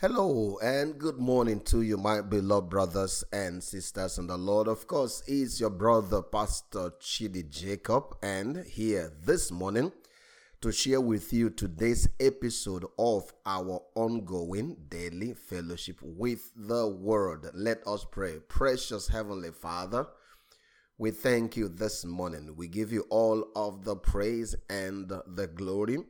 Hello 0.00 0.60
and 0.62 0.96
good 0.96 1.18
morning 1.18 1.58
to 1.62 1.82
you, 1.82 1.96
my 1.96 2.20
beloved 2.20 2.70
brothers 2.70 3.24
and 3.32 3.60
sisters 3.60 4.16
in 4.16 4.28
the 4.28 4.38
Lord. 4.38 4.68
Of 4.68 4.86
course, 4.86 5.24
is 5.26 5.58
your 5.58 5.70
brother, 5.70 6.22
Pastor 6.22 6.92
Chidi 7.00 7.50
Jacob, 7.50 8.16
and 8.22 8.64
here 8.64 9.12
this 9.24 9.50
morning 9.50 9.90
to 10.60 10.70
share 10.70 11.00
with 11.00 11.32
you 11.32 11.50
today's 11.50 12.08
episode 12.20 12.84
of 12.96 13.32
our 13.44 13.82
ongoing 13.96 14.76
daily 14.88 15.34
fellowship 15.34 15.98
with 16.00 16.52
the 16.54 16.86
Word. 16.86 17.50
Let 17.52 17.84
us 17.84 18.06
pray. 18.08 18.38
Precious 18.46 19.08
Heavenly 19.08 19.50
Father, 19.50 20.06
we 20.96 21.10
thank 21.10 21.56
you 21.56 21.66
this 21.68 22.04
morning. 22.04 22.54
We 22.56 22.68
give 22.68 22.92
you 22.92 23.04
all 23.10 23.48
of 23.56 23.84
the 23.84 23.96
praise 23.96 24.54
and 24.70 25.08
the 25.08 25.48
glory. 25.48 26.04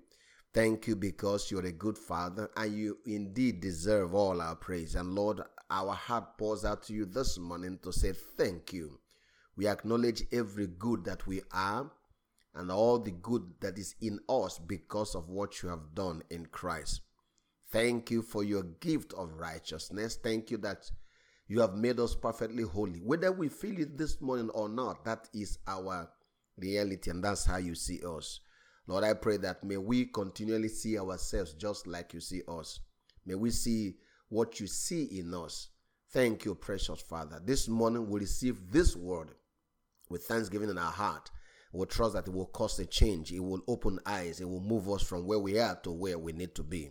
Thank 0.58 0.88
you 0.88 0.96
because 0.96 1.52
you're 1.52 1.66
a 1.66 1.70
good 1.70 1.96
father 1.96 2.50
and 2.56 2.76
you 2.76 2.98
indeed 3.06 3.60
deserve 3.60 4.12
all 4.12 4.42
our 4.42 4.56
praise. 4.56 4.96
And 4.96 5.14
Lord, 5.14 5.40
our 5.70 5.92
heart 5.92 6.36
pours 6.36 6.64
out 6.64 6.82
to 6.86 6.92
you 6.92 7.04
this 7.04 7.38
morning 7.38 7.78
to 7.84 7.92
say 7.92 8.10
thank 8.36 8.72
you. 8.72 8.98
We 9.56 9.68
acknowledge 9.68 10.24
every 10.32 10.66
good 10.66 11.04
that 11.04 11.24
we 11.28 11.42
are 11.52 11.88
and 12.56 12.72
all 12.72 12.98
the 12.98 13.12
good 13.12 13.44
that 13.60 13.78
is 13.78 13.94
in 14.00 14.18
us 14.28 14.58
because 14.58 15.14
of 15.14 15.28
what 15.28 15.62
you 15.62 15.68
have 15.68 15.94
done 15.94 16.24
in 16.28 16.46
Christ. 16.46 17.02
Thank 17.70 18.10
you 18.10 18.20
for 18.20 18.42
your 18.42 18.64
gift 18.64 19.12
of 19.12 19.38
righteousness. 19.38 20.18
Thank 20.20 20.50
you 20.50 20.56
that 20.56 20.90
you 21.46 21.60
have 21.60 21.74
made 21.74 22.00
us 22.00 22.16
perfectly 22.16 22.64
holy. 22.64 22.98
Whether 22.98 23.30
we 23.30 23.48
feel 23.48 23.78
it 23.78 23.96
this 23.96 24.20
morning 24.20 24.50
or 24.50 24.68
not, 24.68 25.04
that 25.04 25.28
is 25.32 25.60
our 25.68 26.10
reality, 26.56 27.10
and 27.10 27.22
that's 27.22 27.44
how 27.44 27.58
you 27.58 27.76
see 27.76 28.00
us. 28.04 28.40
Lord, 28.88 29.04
I 29.04 29.12
pray 29.12 29.36
that 29.36 29.62
may 29.62 29.76
we 29.76 30.06
continually 30.06 30.68
see 30.68 30.98
ourselves 30.98 31.52
just 31.52 31.86
like 31.86 32.14
you 32.14 32.20
see 32.20 32.40
us. 32.48 32.80
May 33.26 33.34
we 33.34 33.50
see 33.50 33.96
what 34.30 34.60
you 34.60 34.66
see 34.66 35.04
in 35.18 35.34
us. 35.34 35.68
Thank 36.10 36.46
you, 36.46 36.54
precious 36.54 37.02
Father. 37.02 37.38
This 37.44 37.68
morning 37.68 38.08
we 38.08 38.20
receive 38.20 38.72
this 38.72 38.96
word 38.96 39.32
with 40.08 40.24
thanksgiving 40.24 40.70
in 40.70 40.78
our 40.78 40.90
heart. 40.90 41.30
We 41.74 41.84
trust 41.84 42.14
that 42.14 42.28
it 42.28 42.32
will 42.32 42.46
cause 42.46 42.78
a 42.78 42.86
change. 42.86 43.30
It 43.30 43.40
will 43.40 43.60
open 43.68 43.98
eyes. 44.06 44.40
It 44.40 44.48
will 44.48 44.62
move 44.62 44.88
us 44.88 45.02
from 45.02 45.26
where 45.26 45.38
we 45.38 45.58
are 45.58 45.76
to 45.82 45.90
where 45.90 46.18
we 46.18 46.32
need 46.32 46.54
to 46.54 46.62
be. 46.62 46.88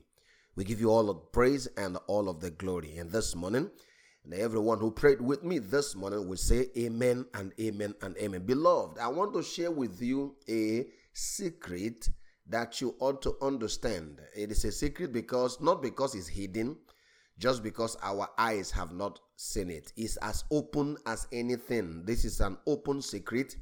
We 0.55 0.65
give 0.65 0.79
you 0.79 0.91
all 0.91 1.09
of 1.09 1.31
praise 1.31 1.65
and 1.77 1.97
all 2.05 2.29
of 2.29 2.41
the 2.41 2.51
glory. 2.51 2.97
And 2.97 3.09
this 3.09 3.35
morning, 3.35 3.71
and 4.23 4.35
everyone 4.35 4.77
who 4.79 4.91
prayed 4.91 5.21
with 5.21 5.43
me 5.43 5.57
this 5.57 5.95
morning 5.95 6.27
will 6.27 6.37
say 6.37 6.67
amen 6.77 7.25
and 7.33 7.53
amen 7.59 7.95
and 8.03 8.15
amen. 8.17 8.45
Beloved, 8.45 8.99
I 8.99 9.07
want 9.07 9.33
to 9.33 9.41
share 9.41 9.71
with 9.71 9.99
you 9.99 10.35
a 10.47 10.85
secret 11.17 12.09
that 12.47 12.79
you 12.79 12.95
ought 12.99 13.21
to 13.23 13.35
understand. 13.41 14.21
It 14.35 14.51
is 14.51 14.63
a 14.65 14.71
secret 14.71 15.11
because 15.11 15.59
not 15.59 15.81
because 15.81 16.15
it's 16.15 16.27
hidden, 16.27 16.77
just 17.39 17.63
because 17.63 17.97
our 18.03 18.29
eyes 18.37 18.71
have 18.71 18.91
not 18.91 19.19
seen 19.35 19.69
it. 19.69 19.91
It's 19.97 20.17
as 20.17 20.43
open 20.51 20.97
as 21.05 21.27
anything. 21.31 22.03
This 22.05 22.23
is 22.23 22.39
an 22.39 22.57
open 22.67 23.01
secret, 23.01 23.55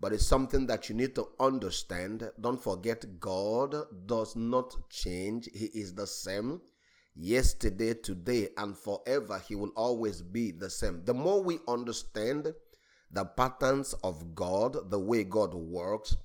but 0.00 0.12
it's 0.12 0.26
something 0.26 0.66
that 0.66 0.88
you 0.88 0.94
need 0.94 1.14
to 1.14 1.28
understand. 1.40 2.30
Don't 2.40 2.62
forget, 2.62 3.04
God 3.18 3.74
does 4.06 4.36
not 4.36 4.74
change, 4.90 5.48
He 5.52 5.66
is 5.66 5.94
the 5.94 6.06
same 6.06 6.60
yesterday, 7.14 7.94
today, 7.94 8.50
and 8.58 8.76
forever. 8.76 9.42
He 9.48 9.54
will 9.54 9.72
always 9.76 10.20
be 10.20 10.50
the 10.50 10.68
same. 10.68 11.02
The 11.04 11.14
more 11.14 11.42
we 11.42 11.58
understand 11.66 12.52
the 13.10 13.24
patterns 13.24 13.94
of 14.04 14.34
God, 14.34 14.90
the 14.90 14.98
way 14.98 15.24
God 15.24 15.54
works, 15.54 16.16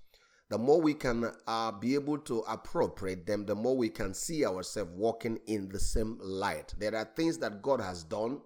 the 0.51 0.57
more 0.57 0.81
we 0.81 0.93
can 0.93 1.31
uh, 1.47 1.71
be 1.71 1.95
able 1.95 2.17
to 2.17 2.39
appropriate 2.39 3.25
them, 3.25 3.45
the 3.45 3.55
more 3.55 3.77
we 3.77 3.87
can 3.87 4.13
see 4.13 4.45
ourselves 4.45 4.91
walking 4.93 5.39
in 5.47 5.69
the 5.69 5.79
same 5.79 6.17
light. 6.21 6.73
There 6.77 6.93
are 6.93 7.09
things 7.15 7.37
that 7.37 7.61
God 7.61 7.79
has 7.79 8.03
done 8.03 8.41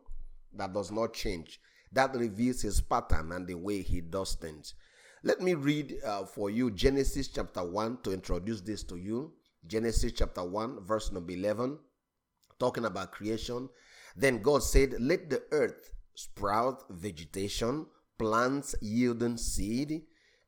that 0.54 0.72
does 0.72 0.92
not 0.92 1.16
change. 1.16 1.60
That 1.92 2.16
reveals 2.16 2.62
his 2.62 2.80
pattern 2.80 3.32
and 3.32 3.48
the 3.48 3.56
way 3.56 3.82
he 3.82 4.02
does 4.02 4.36
things. 4.36 4.76
Let 5.24 5.42
me 5.42 5.56
read 5.56 5.96
uh, 6.06 6.26
for 6.26 6.52
you 6.52 6.70
Genesis 6.70 7.28
chapter 7.30 7.64
1 7.64 8.04
to 8.04 8.14
introduce 8.14 8.62
this 8.62 8.84
to 8.84 8.98
you. 8.98 9.34
Genesis 9.66 10.12
chapter 10.12 10.44
1, 10.44 10.86
verse 10.86 11.12
number 11.12 11.32
11, 11.32 11.80
talking 12.60 12.86
about 12.86 13.14
creation. 13.14 13.68
Then 14.16 14.44
God 14.44 14.62
said, 14.62 14.94
Let 15.00 15.32
the 15.32 15.42
earth 15.52 15.90
sprout 16.14 16.84
vegetation, 16.88 17.88
plants 18.20 18.76
yielding 18.80 19.38
seed 19.38 20.04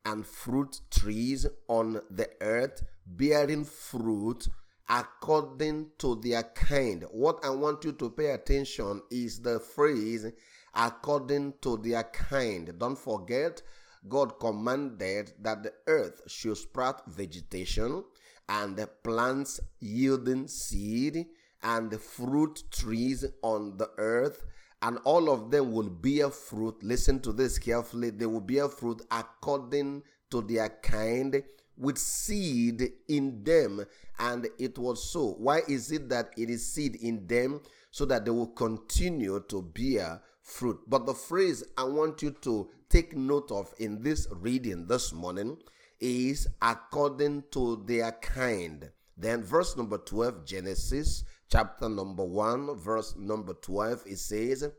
and 0.07 0.25
fruit 0.25 0.79
trees 0.89 1.45
on 1.67 1.99
the 2.09 2.29
earth, 2.39 2.83
bearing 3.05 3.65
fruit 3.65 4.47
according 4.87 5.87
to 5.97 6.15
their 6.23 6.43
kind. 6.43 7.03
What 7.11 7.43
I 7.43 7.49
want 7.49 7.83
you 7.83 7.91
to 7.91 8.09
pay 8.09 8.31
attention 8.31 9.01
is 9.11 9.41
the 9.41 9.59
phrase 9.59 10.25
according 10.73 11.55
to 11.61 11.75
their 11.77 12.03
kind. 12.03 12.73
Don't 12.79 12.97
forget, 12.97 13.61
God 14.07 14.39
commanded 14.39 15.33
that 15.41 15.63
the 15.63 15.73
earth 15.87 16.21
should 16.27 16.55
sprout 16.55 17.05
vegetation 17.07 18.05
and 18.47 18.87
plants 19.03 19.59
yielding 19.81 20.47
seed 20.47 21.25
and 21.61 21.99
fruit 21.99 22.63
trees 22.71 23.25
on 23.41 23.75
the 23.75 23.89
earth 23.97 24.45
and 24.81 24.99
all 25.03 25.29
of 25.29 25.51
them 25.51 25.71
will 25.71 25.89
bear 25.89 26.29
fruit. 26.29 26.81
Listen 26.83 27.19
to 27.21 27.33
this 27.33 27.57
carefully. 27.57 28.11
They 28.11 28.25
will 28.25 28.41
bear 28.41 28.69
fruit 28.69 29.01
according 29.09 30.03
to 30.29 30.41
their 30.41 30.69
kind 30.81 31.43
with 31.77 31.97
seed 31.97 32.91
in 33.07 33.43
them. 33.43 33.85
And 34.19 34.47
it 34.59 34.77
was 34.77 35.11
so. 35.11 35.35
Why 35.39 35.61
is 35.67 35.91
it 35.91 36.09
that 36.09 36.31
it 36.37 36.49
is 36.49 36.71
seed 36.71 36.95
in 36.97 37.25
them? 37.27 37.61
So 37.91 38.05
that 38.05 38.25
they 38.25 38.31
will 38.31 38.47
continue 38.47 39.43
to 39.49 39.61
bear 39.61 40.21
fruit. 40.41 40.79
But 40.87 41.05
the 41.05 41.13
phrase 41.13 41.63
I 41.77 41.83
want 41.83 42.21
you 42.21 42.31
to 42.41 42.69
take 42.89 43.15
note 43.15 43.51
of 43.51 43.73
in 43.79 44.01
this 44.01 44.27
reading 44.31 44.87
this 44.87 45.11
morning 45.11 45.57
is 45.99 46.47
according 46.61 47.43
to 47.51 47.83
their 47.87 48.11
kind. 48.11 48.91
Then, 49.17 49.43
verse 49.43 49.75
number 49.75 49.97
12, 49.97 50.45
Genesis 50.45 51.23
chapter 51.49 51.87
number 51.89 52.23
1, 52.23 52.77
verse 52.77 53.15
number 53.17 53.53
12, 53.53 54.03
it 54.05 54.19
says, 54.19 54.69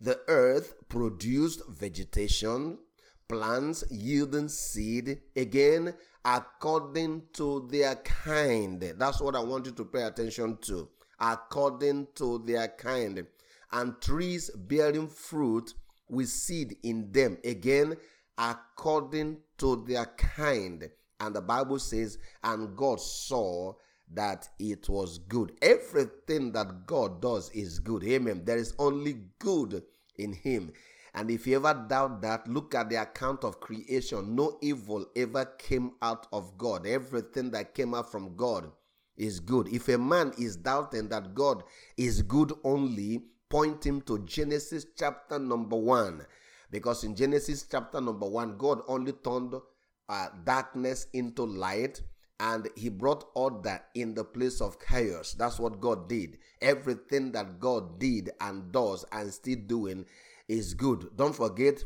The 0.00 0.20
earth 0.28 0.74
produced 0.88 1.62
vegetation, 1.68 2.78
plants 3.28 3.84
yielding 3.90 4.48
seed, 4.48 5.20
again, 5.36 5.94
according 6.24 7.22
to 7.34 7.68
their 7.70 7.96
kind. 7.96 8.80
That's 8.96 9.20
what 9.20 9.36
I 9.36 9.40
want 9.40 9.66
you 9.66 9.72
to 9.72 9.84
pay 9.84 10.02
attention 10.02 10.58
to. 10.62 10.88
According 11.20 12.08
to 12.16 12.42
their 12.44 12.68
kind. 12.68 13.26
And 13.72 14.00
trees 14.00 14.50
bearing 14.50 15.08
fruit 15.08 15.74
with 16.08 16.28
seed 16.28 16.76
in 16.82 17.10
them, 17.12 17.38
again, 17.44 17.96
according 18.38 19.38
to 19.58 19.84
their 19.86 20.06
kind. 20.06 20.88
And 21.20 21.34
the 21.34 21.40
Bible 21.40 21.78
says, 21.78 22.18
And 22.42 22.76
God 22.76 23.00
saw 23.00 23.74
that 24.14 24.48
it 24.58 24.88
was 24.88 25.18
good. 25.18 25.52
Everything 25.62 26.52
that 26.52 26.86
God 26.86 27.20
does 27.20 27.50
is 27.50 27.78
good. 27.78 28.04
Amen. 28.04 28.42
There 28.44 28.56
is 28.56 28.74
only 28.78 29.18
good 29.38 29.82
in 30.16 30.32
Him. 30.32 30.72
And 31.14 31.30
if 31.30 31.46
you 31.46 31.56
ever 31.56 31.86
doubt 31.88 32.22
that, 32.22 32.48
look 32.48 32.74
at 32.74 32.90
the 32.90 32.96
account 32.96 33.44
of 33.44 33.60
creation. 33.60 34.34
No 34.34 34.58
evil 34.60 35.06
ever 35.14 35.44
came 35.44 35.92
out 36.02 36.26
of 36.32 36.58
God. 36.58 36.86
Everything 36.86 37.50
that 37.52 37.74
came 37.74 37.94
out 37.94 38.10
from 38.10 38.34
God 38.36 38.72
is 39.16 39.38
good. 39.38 39.68
If 39.68 39.88
a 39.88 39.96
man 39.96 40.32
is 40.38 40.56
doubting 40.56 41.08
that 41.10 41.34
God 41.34 41.62
is 41.96 42.22
good 42.22 42.52
only, 42.64 43.22
point 43.48 43.86
him 43.86 44.00
to 44.02 44.18
Genesis 44.24 44.86
chapter 44.98 45.38
number 45.38 45.76
one. 45.76 46.26
Because 46.70 47.04
in 47.04 47.14
Genesis 47.14 47.64
chapter 47.70 48.00
number 48.00 48.26
one, 48.26 48.58
God 48.58 48.80
only 48.88 49.12
turned 49.12 49.54
uh, 50.08 50.26
darkness 50.44 51.06
into 51.12 51.44
light 51.44 52.02
and 52.40 52.68
he 52.76 52.88
brought 52.88 53.24
order 53.34 53.80
in 53.94 54.14
the 54.14 54.24
place 54.24 54.60
of 54.60 54.80
chaos. 54.80 55.32
That's 55.32 55.58
what 55.58 55.80
God 55.80 56.08
did. 56.08 56.38
Everything 56.60 57.32
that 57.32 57.60
God 57.60 57.98
did 57.98 58.30
and 58.40 58.72
does 58.72 59.04
and 59.12 59.32
still 59.32 59.58
doing 59.66 60.06
is 60.48 60.74
good. 60.74 61.10
Don't 61.16 61.34
forget, 61.34 61.82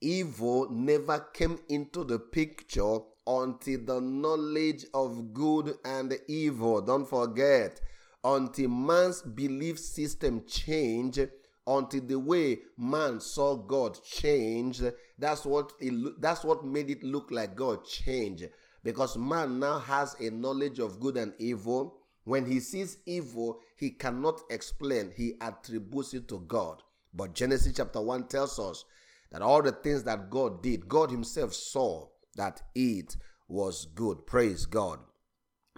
evil 0.00 0.70
never 0.70 1.20
came 1.34 1.58
into 1.68 2.04
the 2.04 2.18
picture 2.18 2.98
until 3.26 3.84
the 3.84 4.00
knowledge 4.00 4.86
of 4.94 5.34
good 5.34 5.74
and 5.84 6.14
evil. 6.28 6.80
Don't 6.80 7.08
forget, 7.08 7.80
until 8.24 8.68
man's 8.70 9.22
belief 9.22 9.78
system 9.78 10.44
changed, 10.46 11.28
until 11.66 12.00
the 12.00 12.18
way 12.18 12.58
man 12.78 13.20
saw 13.20 13.54
God 13.54 14.02
changed. 14.02 14.82
That's 15.18 15.44
what 15.44 15.72
it, 15.78 16.20
that's 16.20 16.42
what 16.42 16.64
made 16.64 16.90
it 16.90 17.04
look 17.04 17.30
like 17.30 17.54
God 17.54 17.84
changed 17.84 18.48
because 18.82 19.16
man 19.16 19.58
now 19.58 19.78
has 19.78 20.16
a 20.20 20.30
knowledge 20.30 20.78
of 20.78 21.00
good 21.00 21.16
and 21.16 21.32
evil. 21.38 21.96
When 22.24 22.46
he 22.46 22.60
sees 22.60 22.98
evil, 23.06 23.60
he 23.76 23.90
cannot 23.90 24.40
explain, 24.50 25.12
he 25.16 25.34
attributes 25.40 26.14
it 26.14 26.28
to 26.28 26.40
God. 26.40 26.82
But 27.12 27.34
Genesis 27.34 27.74
chapter 27.76 28.00
1 28.00 28.28
tells 28.28 28.58
us 28.58 28.84
that 29.32 29.42
all 29.42 29.62
the 29.62 29.72
things 29.72 30.04
that 30.04 30.30
God 30.30 30.62
did, 30.62 30.88
God 30.88 31.10
Himself 31.10 31.54
saw 31.54 32.06
that 32.36 32.62
it 32.74 33.16
was 33.48 33.86
good. 33.94 34.26
Praise 34.26 34.66
God. 34.66 35.00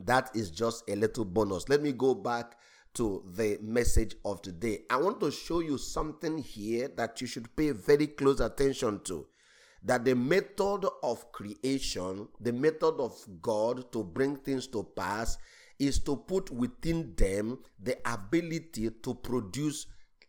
That 0.05 0.31
is 0.35 0.51
just 0.51 0.89
a 0.89 0.97
little 0.97 1.25
bonus. 1.25 1.69
Let 1.69 1.83
me 1.83 1.93
go 1.93 2.15
back 2.15 2.57
to 2.95 3.25
the 3.35 3.59
message 3.63 4.15
of 4.25 4.43
today. 4.43 4.81
I 4.91 4.97
want 4.97 5.21
to 5.21 5.31
show 5.31 5.61
you 5.61 5.79
something 5.79 6.39
here 6.39 6.89
that 6.97 7.21
you 7.21 7.27
should 7.27 7.55
pay 7.57 7.71
very 7.71 8.07
close 8.07 8.41
attention 8.41 9.01
to. 9.05 9.27
That 9.85 10.05
the 10.05 10.15
method 10.15 10.87
of 11.03 11.33
creation, 11.33 12.29
the 12.41 12.53
method 12.53 13.01
of 13.01 13.15
God 13.41 13.91
to 13.93 14.05
bring 14.05 14.37
things 14.37 14.67
to 14.69 14.85
pass, 14.85 15.37
is 15.79 15.99
to 16.01 16.17
put 16.17 16.51
within 16.51 17.15
them 17.17 17.59
the 17.83 17.99
ability 18.05 18.91
to 19.03 19.15
produce 19.15 19.87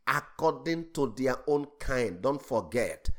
according 0.07 0.91
to 0.93 1.13
their 1.15 1.35
own 1.47 1.67
kind. 1.79 2.21
Don't 2.21 2.41
forget, 2.41 3.09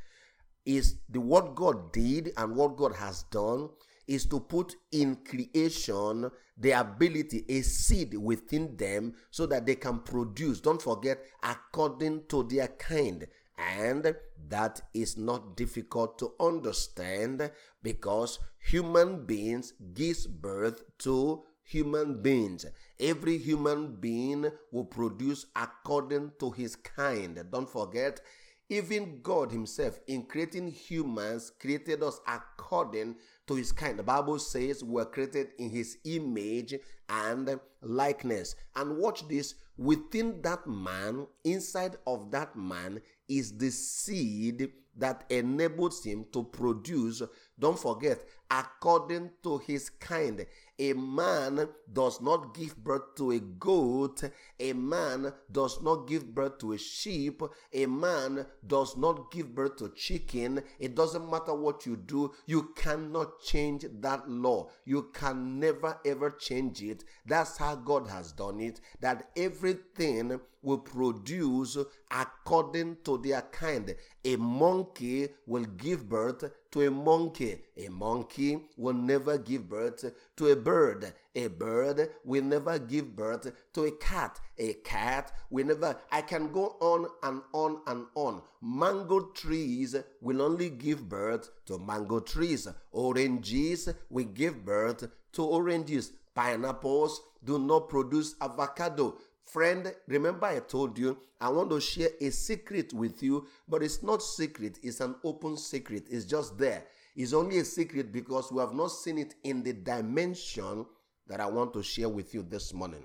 is 0.67 0.97
the 1.09 1.21
what 1.21 1.55
God 1.55 1.93
did 1.93 2.33
and 2.37 2.57
what 2.57 2.77
God 2.77 2.95
has 2.97 3.23
done 3.25 3.69
is 4.07 4.27
to 4.27 4.41
put 4.41 4.75
in 4.93 5.17
creation 5.17 6.31
the 6.57 6.73
ability, 6.73 7.45
a 7.49 7.63
seed 7.63 8.15
within 8.17 8.77
them 8.77 9.15
so 9.31 9.47
that 9.47 9.67
they 9.67 9.75
can 9.75 10.01
produce. 10.01 10.61
Don't 10.61 10.81
forget, 10.81 11.19
according 11.43 12.25
to 12.29 12.45
their 12.45 12.69
kind. 12.69 13.27
And 13.57 14.15
that 14.49 14.81
is 14.93 15.17
not 15.17 15.57
difficult 15.57 16.19
to 16.19 16.33
understand 16.41 17.51
because 17.83 18.39
human 18.59 19.25
beings 19.27 19.73
gives 19.95 20.27
birth 20.27 20.83
to 20.99 21.43
human 21.63 22.23
beings. 22.23 22.67
Every 23.01 23.39
human 23.39 23.97
being 23.97 24.51
will 24.71 24.85
produce 24.85 25.47
according 25.57 26.33
to 26.41 26.51
his 26.51 26.77
kind. 26.77 27.43
Don't 27.51 27.69
forget, 27.69 28.21
even 28.69 29.21
God 29.23 29.53
Himself, 29.53 30.01
in 30.07 30.23
creating 30.25 30.69
humans, 30.69 31.53
created 31.61 32.03
us 32.03 32.19
according 32.27 33.17
to 33.47 33.55
His 33.55 33.73
kind. 33.73 33.99
The 33.99 34.03
Bible 34.03 34.39
says 34.39 34.83
we're 34.83 35.05
created 35.05 35.49
in 35.59 35.71
His 35.71 35.99
image 36.05 36.75
and 37.09 37.61
likeness. 37.83 38.57
And 38.75 38.97
watch 38.97 39.29
this 39.29 39.55
within 39.77 40.41
that 40.43 40.67
man, 40.67 41.27
inside 41.45 41.97
of 42.07 42.31
that 42.31 42.57
man, 42.57 43.01
is 43.29 43.57
the 43.57 43.71
seed 43.71 44.73
that 44.97 45.25
enables 45.29 46.05
him 46.05 46.25
to 46.33 46.45
produce, 46.45 47.23
don't 47.59 47.79
forget, 47.79 48.21
according 48.51 49.31
to 49.43 49.59
his 49.59 49.91
kind. 49.91 50.47
A 50.79 50.93
man 50.93 51.69
does 51.93 52.21
not 52.21 52.53
give 52.55 52.77
birth 52.83 53.15
to 53.17 53.31
a 53.31 53.39
goat. 53.39 54.25
A 54.59 54.73
man 54.73 55.33
does 55.53 55.81
not 55.83 56.09
give 56.09 56.35
birth 56.35 56.59
to 56.59 56.73
a 56.73 56.79
sheep. 56.79 57.43
A 57.73 57.87
man 57.87 58.47
does 58.67 58.97
not 58.97 59.31
give 59.31 59.55
birth 59.55 59.77
to 59.77 59.91
chicken. 59.91 60.63
It 60.81 60.97
doesn't 60.97 61.31
matter 61.31 61.55
what 61.55 61.87
you 61.87 61.97
do. 61.97 62.33
You 62.47 62.73
cannot 62.75 63.41
change 63.41 63.87
that 64.01 64.29
law. 64.29 64.69
You 64.85 65.11
can 65.15 65.61
never 65.61 65.99
ever 66.05 66.31
change 66.31 66.83
it. 66.83 67.05
That's 67.25 67.57
how 67.59 67.77
God 67.77 68.09
has 68.09 68.33
done 68.33 68.61
it. 68.61 68.81
That 69.01 69.31
everything 69.37 70.41
will 70.65 70.79
produce 70.79 71.77
according 72.11 72.97
to 73.05 73.19
their 73.19 73.43
kind. 73.43 73.95
A 74.25 74.37
monkey 74.37 75.29
will 75.47 75.65
give 75.65 76.09
birth 76.09 76.45
to 76.71 76.83
a 76.83 76.91
monkey. 76.91 77.61
A 77.77 77.89
monkey 77.89 78.59
will 78.77 78.95
never 78.95 79.39
give 79.39 79.69
birth 79.69 80.05
to 80.37 80.47
a 80.47 80.57
bird. 80.57 81.13
A 81.37 81.49
bird 81.49 82.11
will 82.25 82.43
never 82.43 82.79
give 82.79 83.15
birth 83.15 83.53
to 83.75 83.85
a 83.85 83.91
cat. 83.93 84.41
A 84.59 84.75
cat 84.85 85.33
will 85.51 85.67
never. 85.67 85.97
I 86.11 86.23
can 86.23 86.51
go 86.53 86.77
on 86.81 87.07
and 87.23 87.43
on 87.53 87.81
and 87.87 88.07
on. 88.15 88.43
Mango 88.63 89.21
trees 89.33 89.97
will 90.21 90.43
only 90.43 90.71
give 90.71 91.09
birth 91.09 91.51
to 91.67 91.79
mango 91.79 92.21
trees. 92.21 92.69
Oranges 92.93 93.89
will 94.09 94.25
give 94.25 94.65
birth 94.65 95.09
to 95.33 95.45
oranges. 95.45 96.13
Pineapples 96.35 97.21
do 97.45 97.59
not 97.59 97.89
produce 97.89 98.35
avocado. 98.41 99.19
Friend, 99.45 99.95
remember 100.09 100.47
I 100.47 100.61
told 100.61 100.99
you 100.99 101.19
I 101.41 101.49
want 101.49 101.71
to 101.71 101.81
share 101.81 102.11
a 102.21 102.31
secret 102.31 102.93
with 102.93 103.23
you, 103.23 103.47
but 103.69 103.83
it's 103.83 104.03
not 104.03 104.23
secret, 104.23 104.79
it's 104.83 105.01
an 105.01 105.17
open 105.23 105.57
secret. 105.57 106.07
It's 106.11 106.25
just 106.25 106.59
there. 106.59 106.85
It's 107.15 107.33
only 107.33 107.59
a 107.59 107.65
secret 107.65 108.11
because 108.13 108.51
we 108.51 108.61
have 108.61 108.75
not 108.75 108.89
seen 108.89 109.19
it 109.19 109.35
in 109.45 109.63
the 109.63 109.73
dimension 109.73 110.87
that 111.29 111.41
I 111.41 111.47
want 111.47 111.73
to 111.75 111.83
share 111.83 112.09
with 112.09 112.35
you 112.35 112.43
this 112.43 112.75
morning. 112.75 113.05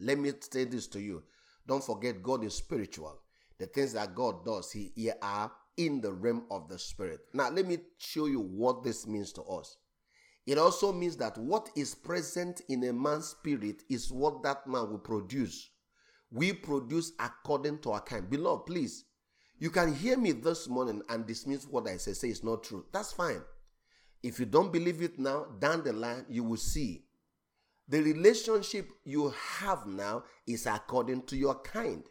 Let 0.00 0.18
me 0.18 0.32
say 0.40 0.64
this 0.64 0.86
to 0.88 1.00
you. 1.00 1.22
Don't 1.66 1.84
forget, 1.84 2.22
God 2.22 2.44
is 2.44 2.54
spiritual. 2.54 3.20
The 3.58 3.66
things 3.66 3.92
that 3.94 4.14
God 4.14 4.44
does, 4.44 4.70
He, 4.72 4.92
he 4.94 5.10
are 5.20 5.50
in 5.76 6.00
the 6.00 6.12
realm 6.12 6.44
of 6.50 6.68
the 6.68 6.78
spirit. 6.78 7.20
Now, 7.32 7.50
let 7.50 7.66
me 7.66 7.78
show 7.98 8.26
you 8.26 8.40
what 8.40 8.82
this 8.82 9.06
means 9.06 9.32
to 9.34 9.42
us. 9.42 9.76
It 10.46 10.58
also 10.58 10.92
means 10.92 11.16
that 11.16 11.36
what 11.38 11.70
is 11.74 11.94
present 11.94 12.60
in 12.68 12.84
a 12.84 12.92
man's 12.92 13.28
spirit 13.28 13.82
is 13.90 14.12
what 14.12 14.42
that 14.44 14.66
man 14.66 14.88
will 14.90 14.98
produce. 14.98 15.70
We 16.30 16.52
produce 16.52 17.12
according 17.18 17.80
to 17.80 17.92
our 17.92 18.00
kind. 18.00 18.30
Beloved, 18.30 18.66
please, 18.66 19.04
you 19.58 19.70
can 19.70 19.92
hear 19.94 20.16
me 20.16 20.32
this 20.32 20.68
morning 20.68 21.02
and 21.08 21.26
dismiss 21.26 21.64
what 21.64 21.88
I 21.88 21.96
say, 21.96 22.12
say 22.12 22.28
it's 22.28 22.44
not 22.44 22.62
true. 22.62 22.84
That's 22.92 23.12
fine. 23.12 23.42
If 24.22 24.38
you 24.38 24.46
don't 24.46 24.72
believe 24.72 25.02
it 25.02 25.18
now, 25.18 25.46
down 25.58 25.82
the 25.82 25.92
line, 25.92 26.26
you 26.28 26.44
will 26.44 26.56
see. 26.56 27.04
The 27.88 28.02
relationship 28.02 28.90
you 29.04 29.32
have 29.58 29.86
now 29.86 30.24
is 30.46 30.66
according 30.66 31.22
to 31.26 31.36
your 31.36 31.60
kind. 31.60 32.04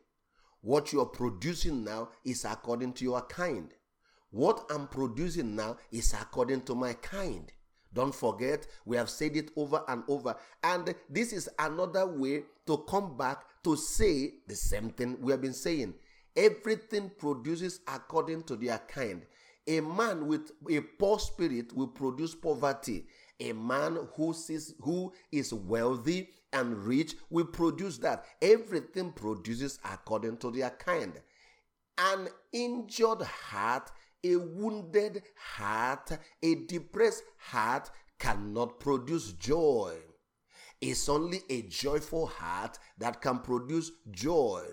What 0.62 0.92
you 0.92 1.02
are 1.02 1.06
producing 1.06 1.84
now 1.84 2.10
is 2.26 2.46
according 2.46 2.94
to 2.94 3.04
your 3.04 3.22
kind. 3.22 3.74
What 4.32 4.66
I'm 4.70 4.88
producing 4.88 5.56
now 5.56 5.78
is 5.92 6.14
according 6.14 6.64
to 6.64 6.76
my 6.76 6.94
kind. 6.94 7.52
Don't 7.96 8.14
forget, 8.14 8.68
we 8.86 8.98
have 8.98 9.10
said 9.10 9.38
it 9.38 9.52
over 9.56 9.82
and 9.88 10.04
over. 10.10 10.36
And 10.62 10.94
this 11.10 11.32
is 11.32 11.50
another 11.58 12.06
way 12.06 12.44
to 12.68 12.78
come 12.90 13.18
back 13.18 13.46
to 13.64 13.78
say 13.78 14.34
the 14.48 14.56
same 14.56 14.90
thing 14.90 15.18
we 15.22 15.32
have 15.32 15.42
been 15.42 15.54
saying. 15.54 15.94
Everything 16.36 17.10
produces 17.18 17.80
according 17.88 18.44
to 18.44 18.58
their 18.58 18.80
kind. 18.90 19.22
A 19.68 19.80
man 19.80 20.28
with 20.28 20.52
a 20.70 20.82
poor 20.82 21.18
spirit 21.20 21.74
will 21.74 21.88
produce 21.88 22.36
poverty. 22.36 23.06
A 23.40 23.54
man 23.54 23.98
who 24.16 24.34
sees 24.34 24.74
who 24.82 25.14
is 25.32 25.54
wealthy 25.54 26.30
and 26.52 26.78
rich 26.84 27.16
will 27.30 27.46
produce 27.46 27.98
that. 28.00 28.26
Everything 28.42 29.14
produces 29.14 29.80
according 29.86 30.38
to 30.38 30.52
their 30.52 30.70
kind. 30.72 31.14
An 31.98 32.28
injured 32.52 33.22
heart 33.22 33.90
a 34.24 34.36
wounded 34.36 35.24
heart, 35.38 36.12
a 36.42 36.56
depressed 36.66 37.24
heart 37.38 37.90
cannot 38.20 38.80
produce 38.80 39.34
joy. 39.34 39.96
It's 40.82 41.10
only 41.10 41.42
a 41.50 41.64
joyful 41.64 42.28
heart 42.28 42.78
that 42.98 43.22
can 43.22 43.40
produce 43.40 43.92
joy. 44.12 44.64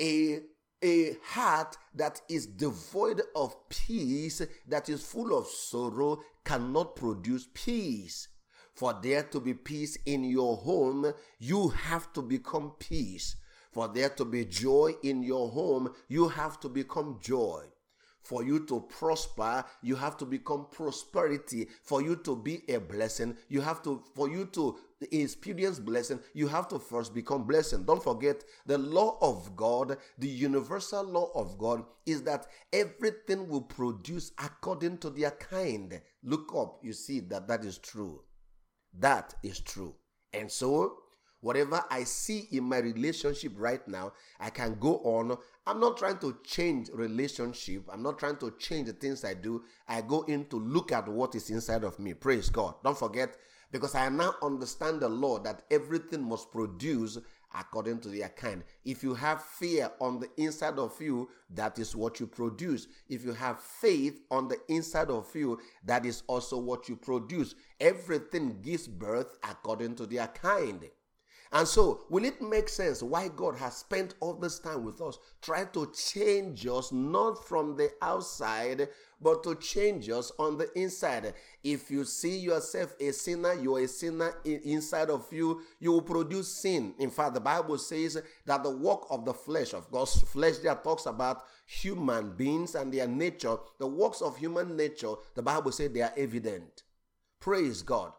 A, 0.00 0.40
a 0.82 1.16
heart 1.22 1.76
that 1.94 2.20
is 2.28 2.46
devoid 2.46 3.22
of 3.36 3.54
peace, 3.68 4.42
that 4.66 4.88
is 4.88 5.04
full 5.04 5.36
of 5.36 5.46
sorrow, 5.46 6.20
cannot 6.44 6.96
produce 6.96 7.48
peace. 7.52 8.28
For 8.74 8.98
there 9.02 9.22
to 9.24 9.40
be 9.40 9.54
peace 9.54 9.96
in 10.06 10.24
your 10.24 10.56
home, 10.56 11.12
you 11.38 11.68
have 11.68 12.12
to 12.14 12.22
become 12.22 12.72
peace. 12.78 13.36
For 13.70 13.88
there 13.88 14.08
to 14.10 14.24
be 14.24 14.44
joy 14.44 14.94
in 15.02 15.22
your 15.22 15.50
home, 15.50 15.94
you 16.08 16.28
have 16.28 16.58
to 16.60 16.68
become 16.68 17.18
joy. 17.20 17.64
For 18.22 18.44
you 18.44 18.64
to 18.66 18.80
prosper, 18.80 19.64
you 19.82 19.96
have 19.96 20.16
to 20.18 20.24
become 20.24 20.66
prosperity. 20.70 21.68
For 21.82 22.00
you 22.02 22.16
to 22.16 22.36
be 22.36 22.62
a 22.68 22.78
blessing, 22.78 23.36
you 23.48 23.60
have 23.60 23.82
to, 23.82 24.02
for 24.14 24.28
you 24.30 24.46
to 24.52 24.76
experience 25.10 25.78
blessing, 25.78 26.20
you 26.32 26.46
have 26.46 26.68
to 26.68 26.78
first 26.78 27.14
become 27.14 27.44
blessing. 27.44 27.84
Don't 27.84 28.02
forget 28.02 28.44
the 28.66 28.78
law 28.78 29.18
of 29.20 29.56
God, 29.56 29.96
the 30.18 30.28
universal 30.28 31.02
law 31.02 31.30
of 31.34 31.58
God 31.58 31.84
is 32.06 32.22
that 32.22 32.46
everything 32.72 33.48
will 33.48 33.62
produce 33.62 34.32
according 34.38 34.98
to 34.98 35.10
their 35.10 35.32
kind. 35.32 36.00
Look 36.22 36.52
up, 36.56 36.78
you 36.82 36.92
see 36.92 37.20
that 37.20 37.48
that 37.48 37.64
is 37.64 37.78
true. 37.78 38.22
That 38.98 39.34
is 39.42 39.60
true. 39.60 39.94
And 40.32 40.50
so, 40.50 40.98
whatever 41.40 41.84
I 41.90 42.04
see 42.04 42.46
in 42.52 42.64
my 42.64 42.78
relationship 42.78 43.52
right 43.56 43.86
now, 43.88 44.12
I 44.38 44.50
can 44.50 44.76
go 44.78 44.98
on 44.98 45.36
I'm 45.64 45.78
not 45.78 45.96
trying 45.96 46.18
to 46.18 46.36
change 46.44 46.90
relationship. 46.92 47.84
I'm 47.92 48.02
not 48.02 48.18
trying 48.18 48.36
to 48.38 48.52
change 48.58 48.88
the 48.88 48.94
things 48.94 49.24
I 49.24 49.34
do. 49.34 49.62
I 49.86 50.00
go 50.00 50.22
in 50.22 50.46
to 50.46 50.56
look 50.56 50.90
at 50.90 51.08
what 51.08 51.36
is 51.36 51.50
inside 51.50 51.84
of 51.84 51.98
me. 52.00 52.14
Praise 52.14 52.50
God. 52.50 52.74
Don't 52.82 52.98
forget, 52.98 53.36
because 53.70 53.94
I 53.94 54.08
now 54.08 54.34
understand 54.42 55.00
the 55.00 55.08
law 55.08 55.38
that 55.40 55.62
everything 55.70 56.28
must 56.28 56.50
produce 56.50 57.18
according 57.54 58.00
to 58.00 58.08
their 58.08 58.30
kind. 58.30 58.64
If 58.84 59.04
you 59.04 59.14
have 59.14 59.42
fear 59.42 59.90
on 60.00 60.18
the 60.18 60.30
inside 60.36 60.78
of 60.78 61.00
you, 61.00 61.28
that 61.50 61.78
is 61.78 61.94
what 61.94 62.18
you 62.18 62.26
produce. 62.26 62.88
If 63.08 63.24
you 63.24 63.32
have 63.32 63.60
faith 63.60 64.20
on 64.30 64.48
the 64.48 64.58
inside 64.68 65.10
of 65.10 65.28
you, 65.34 65.60
that 65.84 66.04
is 66.06 66.22
also 66.26 66.58
what 66.58 66.88
you 66.88 66.96
produce. 66.96 67.54
Everything 67.78 68.62
gives 68.62 68.88
birth 68.88 69.36
according 69.44 69.94
to 69.96 70.06
their 70.06 70.26
kind. 70.28 70.88
And 71.54 71.68
so, 71.68 72.04
will 72.08 72.24
it 72.24 72.40
make 72.40 72.70
sense 72.70 73.02
why 73.02 73.28
God 73.28 73.56
has 73.56 73.76
spent 73.76 74.14
all 74.20 74.32
this 74.32 74.58
time 74.58 74.84
with 74.84 75.02
us 75.02 75.18
trying 75.42 75.68
to 75.74 75.92
change 75.92 76.66
us 76.66 76.90
not 76.92 77.46
from 77.46 77.76
the 77.76 77.90
outside, 78.00 78.88
but 79.20 79.42
to 79.42 79.54
change 79.56 80.08
us 80.08 80.32
on 80.38 80.56
the 80.56 80.72
inside? 80.78 81.34
If 81.62 81.90
you 81.90 82.06
see 82.06 82.38
yourself 82.38 82.94
a 82.98 83.12
sinner, 83.12 83.52
you're 83.52 83.80
a 83.80 83.88
sinner 83.88 84.34
inside 84.46 85.10
of 85.10 85.30
you, 85.30 85.60
you 85.78 85.92
will 85.92 86.02
produce 86.02 86.48
sin. 86.48 86.94
In 86.98 87.10
fact, 87.10 87.34
the 87.34 87.40
Bible 87.40 87.76
says 87.76 88.22
that 88.46 88.62
the 88.62 88.70
work 88.70 89.02
of 89.10 89.26
the 89.26 89.34
flesh, 89.34 89.74
of 89.74 89.90
God's 89.90 90.22
flesh, 90.22 90.56
there 90.56 90.74
talks 90.74 91.04
about 91.04 91.44
human 91.66 92.30
beings 92.30 92.74
and 92.74 92.90
their 92.90 93.06
nature. 93.06 93.58
The 93.78 93.86
works 93.86 94.22
of 94.22 94.38
human 94.38 94.74
nature, 94.74 95.12
the 95.34 95.42
Bible 95.42 95.72
says 95.72 95.90
they 95.90 96.00
are 96.00 96.14
evident. 96.16 96.84
Praise 97.40 97.82
God. 97.82 98.12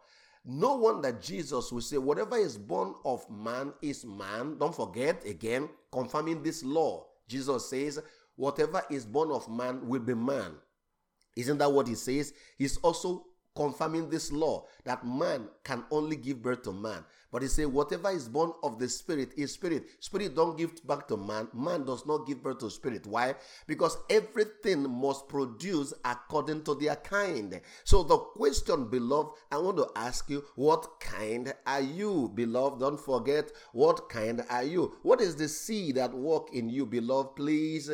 No 0.46 0.76
wonder 0.76 1.12
Jesus 1.12 1.72
will 1.72 1.82
say, 1.82 1.98
Whatever 1.98 2.38
is 2.38 2.58
born 2.58 2.96
of 3.06 3.30
man 3.30 3.74
is 3.82 4.06
man. 4.06 4.58
Don't 4.58 4.76
forget, 4.76 5.26
again, 5.26 5.70
confirming 5.92 6.44
this 6.44 6.64
law. 6.64 7.06
Jesus 7.28 7.70
says, 7.70 8.00
Whatever 8.36 8.84
is 8.90 9.06
born 9.06 9.32
of 9.32 9.50
man 9.50 9.88
will 9.88 10.02
be 10.02 10.14
man. 10.14 10.52
Isn't 11.36 11.58
that 11.60 11.72
what 11.72 11.88
he 11.88 11.96
says? 11.96 12.34
He's 12.58 12.78
also 12.78 13.26
confirming 13.55 14.10
this 14.10 14.31
law 14.31 14.65
that 14.83 15.05
man 15.05 15.48
can 15.63 15.83
only 15.91 16.15
give 16.15 16.41
birth 16.41 16.63
to 16.63 16.72
man. 16.72 17.03
But 17.31 17.41
he 17.41 17.48
said, 17.48 17.65
whatever 17.65 18.12
is 18.12 18.29
born 18.29 18.51
of 18.62 18.77
the 18.77 18.88
spirit 18.88 19.31
is 19.36 19.53
spirit. 19.53 19.86
Spirit 20.00 20.36
don't 20.36 20.55
give 20.55 20.86
back 20.86 21.07
to 21.07 21.17
man. 21.17 21.48
Man 21.51 21.83
does 21.83 22.05
not 22.05 22.27
give 22.27 22.43
birth 22.43 22.60
to 22.60 22.69
spirit. 22.69 23.07
Why? 23.07 23.33
Because 23.65 23.98
everything 24.10 24.88
must 24.88 25.27
produce 25.27 25.93
according 26.05 26.63
to 26.65 26.75
their 26.75 26.95
kind. 26.95 27.60
So 27.86 28.03
the 28.03 28.17
question, 28.17 28.86
beloved, 28.88 29.31
I 29.51 29.57
want 29.57 29.77
to 29.77 29.89
ask 29.95 30.29
you, 30.29 30.43
what 30.55 31.00
kind 31.00 31.51
are 31.65 31.81
you, 31.81 32.31
beloved? 32.36 32.79
Don't 32.79 33.00
forget, 33.00 33.51
what 33.72 34.10
kind 34.10 34.43
are 34.51 34.63
you? 34.63 34.95
What 35.01 35.19
is 35.19 35.36
the 35.36 35.48
seed 35.48 35.95
that 35.95 36.13
work 36.13 36.53
in 36.53 36.69
you, 36.69 36.86
beloved? 36.86 37.36
Please 37.36 37.89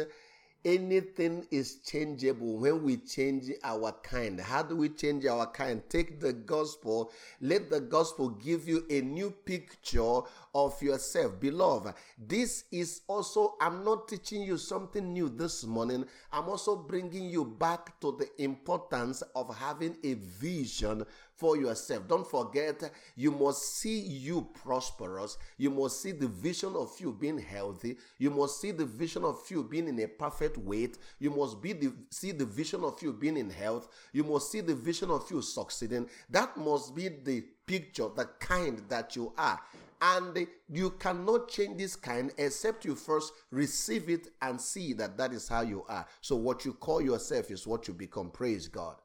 anything 0.66 1.46
is 1.52 1.78
changeable 1.78 2.58
when 2.58 2.84
we 2.84 2.98
change 2.98 3.46
our 3.64 3.92
kind. 4.04 4.40
How 4.40 4.64
do 4.64 4.76
we 4.76 4.90
change 4.90 5.26
our 5.26 5.48
kind? 5.48 5.82
Take 5.90 6.20
the 6.20 6.34
gospel, 6.34 7.12
let 7.42 7.70
the 7.70 7.82
gospel 7.82 8.30
give 8.30 8.68
you 8.68 8.86
a 8.90 9.02
new 9.02 9.32
picture 9.32 10.22
of 10.54 10.82
yourself. 10.82 11.40
Beloved, 11.40 11.94
this 12.18 12.66
is 12.72 13.02
also, 13.08 13.56
I'm 13.62 13.84
not 13.84 14.08
teaching 14.08 14.42
you 14.44 14.58
something 14.58 15.14
new 15.14 15.30
this 15.30 15.64
morning. 15.64 16.06
I'm 16.32 16.50
also 16.50 16.76
bringing 16.76 17.30
you 17.30 17.46
back 17.46 18.00
to 18.02 18.18
the 18.18 18.30
importance 18.42 19.22
of 19.36 19.56
having 19.58 19.98
a 20.04 20.16
vision 20.16 21.06
for 21.40 21.56
yourself. 21.56 22.08
Don't 22.08 22.30
forget, 22.30 22.92
you 23.16 23.32
must 23.32 23.78
see 23.78 24.00
you 24.00 24.48
prosperous. 24.62 25.38
You 25.58 25.70
must 25.70 26.02
see 26.02 26.12
the 26.12 26.28
vision 26.28 26.76
of 26.76 26.92
you 27.00 27.14
being 27.14 27.40
healthy. 27.40 27.98
You 28.18 28.30
must 28.30 28.60
see 28.60 28.72
the 28.72 28.86
vision 28.86 29.24
of 29.24 29.40
you 29.50 29.64
being 29.64 29.88
in 29.88 30.00
a 30.02 30.08
perfect 30.08 30.58
weight. 30.58 30.98
You 31.18 31.32
must 31.32 31.62
be 31.62 31.72
the, 31.74 31.94
see 32.10 32.32
the 32.32 32.46
vision 32.46 32.84
of 32.84 33.02
you 33.02 33.14
being 33.14 33.38
in 33.38 33.50
health. 33.50 33.88
You 34.12 34.26
must 34.26 34.52
see 34.52 34.60
the 34.60 34.76
vision 34.76 35.10
of 35.10 35.32
you 35.32 35.42
succeeding. 35.42 36.10
That 36.30 36.58
must 36.58 36.94
be 36.94 37.08
the 37.08 37.46
picture, 37.66 38.10
the 38.14 38.26
kind 38.40 38.84
that 38.90 39.16
you 39.16 39.32
are. 39.38 39.62
And 40.02 40.48
you 40.70 40.92
cannot 40.92 41.50
change 41.50 41.78
this 41.78 41.96
kind 41.96 42.32
except 42.38 42.86
you 42.86 42.96
first 42.96 43.34
receive 43.52 44.10
it 44.10 44.28
and 44.42 44.60
see 44.60 44.94
that 44.94 45.18
that 45.18 45.34
is 45.34 45.48
how 45.48 45.62
you 45.62 45.86
are. 45.90 46.06
So, 46.22 46.38
what 46.38 46.64
you 46.64 46.74
call 46.74 47.02
yourself 47.02 47.52
is 47.52 47.68
what 47.68 47.88
you 47.88 47.94
become. 47.94 48.32
Praise 48.32 48.70
God. 48.70 48.96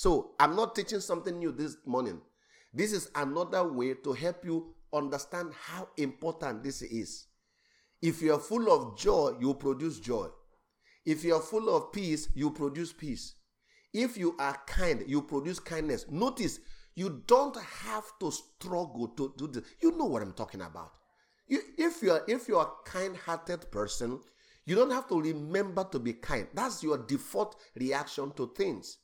So, 0.00 0.30
I'm 0.40 0.56
not 0.56 0.74
teaching 0.74 1.00
something 1.00 1.38
new 1.38 1.52
this 1.52 1.76
morning. 1.84 2.22
This 2.72 2.94
is 2.94 3.10
another 3.14 3.70
way 3.70 3.92
to 4.02 4.14
help 4.14 4.46
you 4.46 4.72
understand 4.94 5.52
how 5.52 5.88
important 5.98 6.62
this 6.62 6.80
is. 6.80 7.26
If 8.00 8.22
you 8.22 8.32
are 8.32 8.38
full 8.38 8.72
of 8.72 8.96
joy, 8.96 9.34
you 9.38 9.52
produce 9.52 10.00
joy. 10.00 10.28
If 11.04 11.22
you 11.22 11.34
are 11.34 11.42
full 11.42 11.68
of 11.68 11.92
peace, 11.92 12.30
you 12.34 12.50
produce 12.50 12.94
peace. 12.94 13.34
If 13.92 14.16
you 14.16 14.36
are 14.38 14.56
kind, 14.66 15.04
you 15.06 15.20
produce 15.20 15.60
kindness. 15.60 16.06
Notice 16.08 16.60
you 16.94 17.22
don't 17.26 17.58
have 17.60 18.04
to 18.20 18.30
struggle 18.30 19.08
to 19.18 19.34
do 19.36 19.48
this. 19.48 19.64
You 19.82 19.98
know 19.98 20.06
what 20.06 20.22
I'm 20.22 20.32
talking 20.32 20.62
about. 20.62 20.92
You, 21.46 21.60
if 21.76 22.02
you 22.02 22.12
are 22.12 22.22
if 22.26 22.48
you 22.48 22.56
are 22.56 22.68
a 22.68 22.88
kind-hearted 22.88 23.70
person, 23.70 24.20
you 24.64 24.76
don't 24.76 24.92
have 24.92 25.08
to 25.08 25.20
remember 25.20 25.86
to 25.92 25.98
be 25.98 26.14
kind. 26.14 26.46
That's 26.54 26.82
your 26.82 26.96
default 26.96 27.56
reaction 27.78 28.32
to 28.36 28.50
things. 28.56 28.96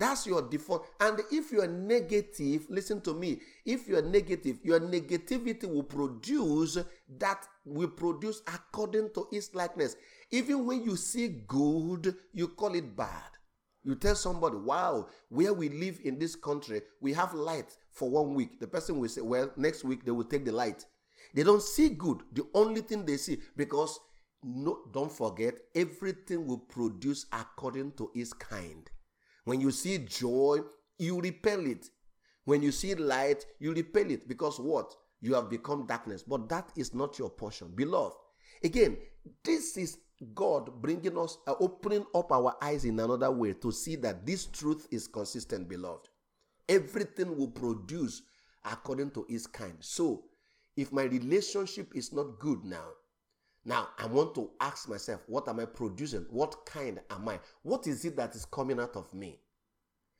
That's 0.00 0.26
your 0.26 0.40
default. 0.40 0.86
And 0.98 1.20
if 1.30 1.52
you 1.52 1.60
are 1.60 1.68
negative, 1.68 2.64
listen 2.70 3.02
to 3.02 3.12
me. 3.12 3.40
If 3.66 3.86
you 3.86 3.98
are 3.98 4.02
negative, 4.02 4.58
your 4.62 4.80
negativity 4.80 5.64
will 5.64 5.82
produce 5.82 6.78
that 7.18 7.46
will 7.66 7.88
produce 7.88 8.40
according 8.46 9.10
to 9.12 9.28
its 9.30 9.54
likeness. 9.54 9.96
Even 10.30 10.64
when 10.64 10.82
you 10.82 10.96
see 10.96 11.28
good, 11.46 12.14
you 12.32 12.48
call 12.48 12.74
it 12.74 12.96
bad. 12.96 13.30
You 13.84 13.94
tell 13.94 14.14
somebody, 14.14 14.56
wow, 14.56 15.08
where 15.28 15.52
we 15.52 15.68
live 15.68 16.00
in 16.02 16.18
this 16.18 16.34
country, 16.34 16.80
we 17.02 17.12
have 17.12 17.34
light 17.34 17.76
for 17.90 18.08
one 18.08 18.34
week. 18.34 18.58
The 18.58 18.68
person 18.68 18.98
will 19.00 19.08
say, 19.10 19.20
well, 19.20 19.50
next 19.58 19.84
week 19.84 20.06
they 20.06 20.12
will 20.12 20.24
take 20.24 20.46
the 20.46 20.52
light. 20.52 20.86
They 21.34 21.42
don't 21.42 21.62
see 21.62 21.90
good. 21.90 22.22
The 22.32 22.46
only 22.54 22.80
thing 22.80 23.04
they 23.04 23.18
see, 23.18 23.38
because 23.54 24.00
no, 24.42 24.78
don't 24.92 25.12
forget, 25.12 25.56
everything 25.74 26.46
will 26.46 26.58
produce 26.58 27.26
according 27.32 27.92
to 27.98 28.10
its 28.14 28.32
kind. 28.32 28.90
When 29.50 29.60
you 29.60 29.72
see 29.72 29.98
joy, 29.98 30.60
you 30.96 31.20
repel 31.20 31.66
it. 31.66 31.88
When 32.44 32.62
you 32.62 32.70
see 32.70 32.94
light, 32.94 33.44
you 33.58 33.74
repel 33.74 34.08
it 34.08 34.28
because 34.28 34.60
what? 34.60 34.94
You 35.20 35.34
have 35.34 35.50
become 35.50 35.88
darkness. 35.88 36.22
But 36.22 36.48
that 36.50 36.70
is 36.76 36.94
not 36.94 37.18
your 37.18 37.30
portion. 37.30 37.72
Beloved, 37.74 38.14
again, 38.62 38.96
this 39.42 39.76
is 39.76 39.98
God 40.36 40.80
bringing 40.80 41.18
us, 41.18 41.36
uh, 41.48 41.54
opening 41.58 42.06
up 42.14 42.30
our 42.30 42.54
eyes 42.62 42.84
in 42.84 43.00
another 43.00 43.32
way 43.32 43.54
to 43.54 43.72
see 43.72 43.96
that 43.96 44.24
this 44.24 44.46
truth 44.46 44.86
is 44.92 45.08
consistent, 45.08 45.68
beloved. 45.68 46.08
Everything 46.68 47.36
will 47.36 47.50
produce 47.50 48.22
according 48.64 49.10
to 49.10 49.26
its 49.28 49.48
kind. 49.48 49.74
So, 49.80 50.26
if 50.76 50.92
my 50.92 51.02
relationship 51.02 51.96
is 51.96 52.12
not 52.12 52.38
good 52.38 52.62
now, 52.62 52.86
now 53.70 53.86
I 53.98 54.06
want 54.06 54.34
to 54.34 54.50
ask 54.60 54.88
myself, 54.88 55.20
what 55.28 55.46
am 55.46 55.60
I 55.60 55.64
producing? 55.64 56.26
What 56.28 56.66
kind 56.66 56.98
am 57.08 57.28
I? 57.28 57.38
What 57.62 57.86
is 57.86 58.04
it 58.04 58.16
that 58.16 58.34
is 58.34 58.44
coming 58.44 58.80
out 58.80 58.96
of 58.96 59.14
me? 59.14 59.38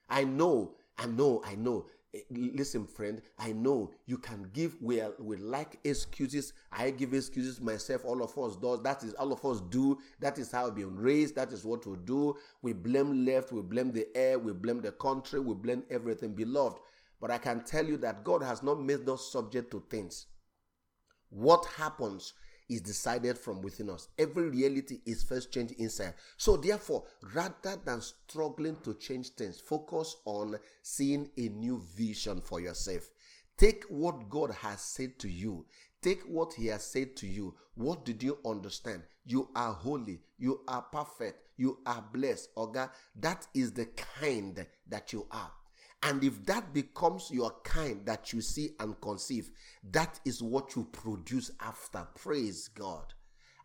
I 0.09 0.23
know, 0.23 0.77
I 0.97 1.07
know, 1.07 1.43
I 1.45 1.57
know. 1.57 1.87
Eh, 2.15 2.21
listen 2.31 2.87
friend 2.87 3.23
i 3.39 3.53
know 3.53 3.93
you 4.07 4.19
can 4.19 4.51
give 4.53 4.77
we 4.81 5.01
are, 5.01 5.13
we 5.19 5.37
like 5.37 5.81
excuses. 5.83 6.53
I 6.71 6.91
give 6.91 7.13
excuses 7.13 7.61
myself 7.61 8.05
all 8.05 8.23
of 8.23 8.39
us 8.39 8.55
does. 8.55 8.85
That 8.85 9.03
is 9.03 9.15
all 9.15 9.33
of 9.33 9.45
us 9.45 9.61
do. 9.63 9.99
That 10.21 10.39
is 10.39 10.53
how 10.53 10.67
we've 10.67 10.77
been 10.77 10.97
raised. 10.97 11.35
That 11.35 11.53
is 11.53 11.65
what 11.65 11.85
we 11.87 11.97
do. 12.05 12.37
We 12.63 12.73
blame 12.73 13.25
left 13.25 13.51
we 13.51 13.63
blame 13.63 13.91
the 13.91 14.07
air 14.15 14.39
we 14.39 14.53
blame 14.53 14.81
the 14.81 14.93
country 14.93 15.41
we 15.41 15.55
blame 15.55 15.83
everything 15.91 16.35
beloved. 16.35 16.79
But 17.21 17.33
i 17.33 17.39
can 17.39 17.65
tell 17.65 17.85
you 17.85 17.97
that 17.97 18.23
god 18.23 18.45
has 18.45 18.63
not 18.63 18.81
made 18.81 19.09
us 19.09 19.33
subject 19.33 19.73
to 19.73 19.83
things. 19.91 20.27
What 21.31 21.65
happens 21.67 22.33
is 22.71 22.81
decided 22.81 23.37
from 23.37 23.61
within 23.61 23.91
us. 23.91 24.09
Every 24.19 24.49
reality 24.49 25.01
is 25.05 25.23
first 25.23 25.53
changed 25.53 25.75
inside. 25.79 26.15
So, 26.37 26.57
therefore, 26.57 27.05
rather 27.35 27.77
than 27.85 28.01
struggling 28.01 28.77
to 28.85 28.95
change 28.95 29.31
things, 29.31 29.61
focus 29.61 30.17
on 30.25 30.57
seeing 30.83 31.29
a 31.37 31.49
new 31.49 31.83
vision 31.95 32.41
for 32.41 32.61
yourself. 32.61 33.11
Take 33.59 33.85
what 33.91 34.31
God 34.31 34.53
has 34.53 34.81
said 34.81 35.19
to 35.19 35.29
you. 35.29 35.67
Take 36.01 36.23
what 36.23 36.55
He 36.55 36.69
has 36.69 36.85
said 36.85 37.17
to 37.17 37.27
you. 37.27 37.55
What 37.75 38.05
did 38.05 38.23
you 38.23 38.39
understand? 38.47 39.03
You 39.27 39.51
are 39.55 39.73
holy. 39.75 40.21
You 40.39 40.61
are 40.67 40.83
perfect. 40.83 41.39
You 41.57 41.79
are 41.85 42.03
blessed. 42.13 42.55
Oga, 42.57 42.91
that 43.17 43.47
is 43.53 43.73
the 43.73 43.87
kind 44.21 44.65
that 44.89 45.13
you 45.13 45.27
are. 45.31 45.51
And 46.03 46.25
if 46.25 46.45
that 46.47 46.73
becomes 46.73 47.31
your 47.31 47.53
kind 47.63 48.07
that 48.07 48.33
you 48.33 48.41
see 48.41 48.71
and 48.81 48.99
conceive, 49.01 49.51
that 49.91 50.19
is 50.25 50.43
what 50.43 50.75
you 50.75 50.85
produce 50.85 51.51
after. 51.61 52.07
Praise 52.15 52.69
God. 52.69 53.13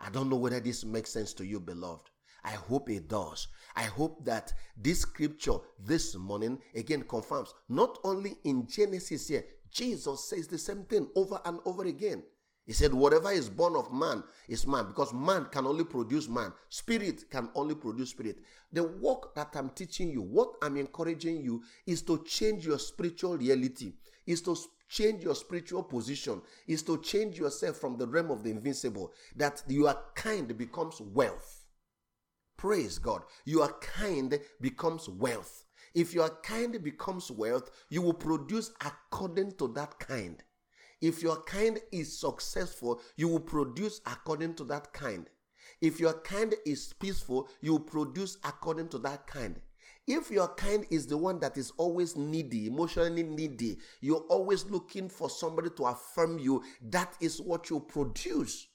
I 0.01 0.09
don't 0.09 0.29
know 0.29 0.35
whether 0.35 0.59
this 0.59 0.83
makes 0.83 1.11
sense 1.11 1.33
to 1.35 1.45
you, 1.45 1.59
beloved. 1.59 2.09
I 2.43 2.51
hope 2.51 2.89
it 2.89 3.07
does. 3.07 3.47
I 3.75 3.83
hope 3.83 4.23
that 4.25 4.53
this 4.77 4.99
scripture 4.99 5.57
this 5.83 6.15
morning 6.15 6.59
again 6.75 7.03
confirms 7.03 7.53
not 7.69 7.97
only 8.03 8.35
in 8.43 8.67
Genesis 8.67 9.29
here, 9.29 9.45
Jesus 9.71 10.29
says 10.29 10.47
the 10.47 10.57
same 10.57 10.83
thing 10.83 11.09
over 11.15 11.39
and 11.45 11.59
over 11.65 11.85
again. 11.85 12.23
He 12.65 12.73
said, 12.73 12.93
Whatever 12.93 13.31
is 13.31 13.49
born 13.49 13.75
of 13.75 13.93
man 13.93 14.23
is 14.47 14.65
man, 14.65 14.87
because 14.87 15.13
man 15.13 15.45
can 15.51 15.67
only 15.67 15.83
produce 15.83 16.27
man. 16.27 16.51
Spirit 16.69 17.29
can 17.29 17.49
only 17.53 17.75
produce 17.75 18.09
spirit. 18.09 18.37
The 18.73 18.83
work 18.83 19.35
that 19.35 19.55
I'm 19.55 19.69
teaching 19.69 20.09
you, 20.09 20.21
what 20.21 20.53
I'm 20.61 20.77
encouraging 20.77 21.43
you, 21.43 21.63
is 21.85 22.01
to 22.03 22.23
change 22.23 22.65
your 22.65 22.79
spiritual 22.79 23.37
reality, 23.37 23.93
is 24.25 24.41
to 24.43 24.57
change 24.89 25.23
your 25.23 25.35
spiritual 25.35 25.83
position, 25.83 26.41
is 26.67 26.81
to 26.83 27.01
change 27.01 27.37
yourself 27.37 27.77
from 27.77 27.97
the 27.97 28.07
realm 28.07 28.31
of 28.31 28.43
the 28.43 28.49
invincible, 28.49 29.13
that 29.35 29.61
your 29.67 29.95
kind 30.15 30.57
becomes 30.57 30.99
wealth. 30.99 31.65
Praise 32.57 32.97
God. 32.97 33.23
Your 33.43 33.67
kind 33.79 34.39
becomes 34.59 35.07
wealth. 35.07 35.65
If 35.93 36.13
your 36.13 36.29
kind 36.43 36.81
becomes 36.83 37.29
wealth, 37.29 37.69
you 37.89 38.01
will 38.01 38.13
produce 38.13 38.71
according 38.81 39.53
to 39.53 39.67
that 39.69 39.99
kind. 39.99 40.41
If 41.01 41.21
your 41.21 41.41
kind 41.43 41.79
is 41.91 42.17
successful, 42.17 43.01
you 43.15 43.27
will 43.27 43.39
produce 43.39 44.01
according 44.05 44.55
to 44.55 44.63
that 44.65 44.93
kind. 44.93 45.29
If 45.81 45.99
your 45.99 46.13
kind 46.21 46.55
is 46.65 46.93
peaceful, 46.93 47.49
you 47.61 47.73
will 47.73 47.79
produce 47.79 48.37
according 48.43 48.89
to 48.89 48.99
that 48.99 49.27
kind. 49.27 49.59
If 50.07 50.29
your 50.29 50.47
kind 50.49 50.85
is 50.91 51.07
the 51.07 51.17
one 51.17 51.39
that 51.39 51.57
is 51.57 51.71
always 51.77 52.15
needy, 52.15 52.67
emotionally 52.67 53.23
needy, 53.23 53.79
you're 54.01 54.25
always 54.29 54.65
looking 54.65 55.09
for 55.09 55.29
somebody 55.29 55.69
to 55.71 55.85
affirm 55.85 56.37
you, 56.37 56.63
that 56.89 57.15
is 57.19 57.41
what 57.41 57.69
you 57.69 57.79
produce. 57.79 58.67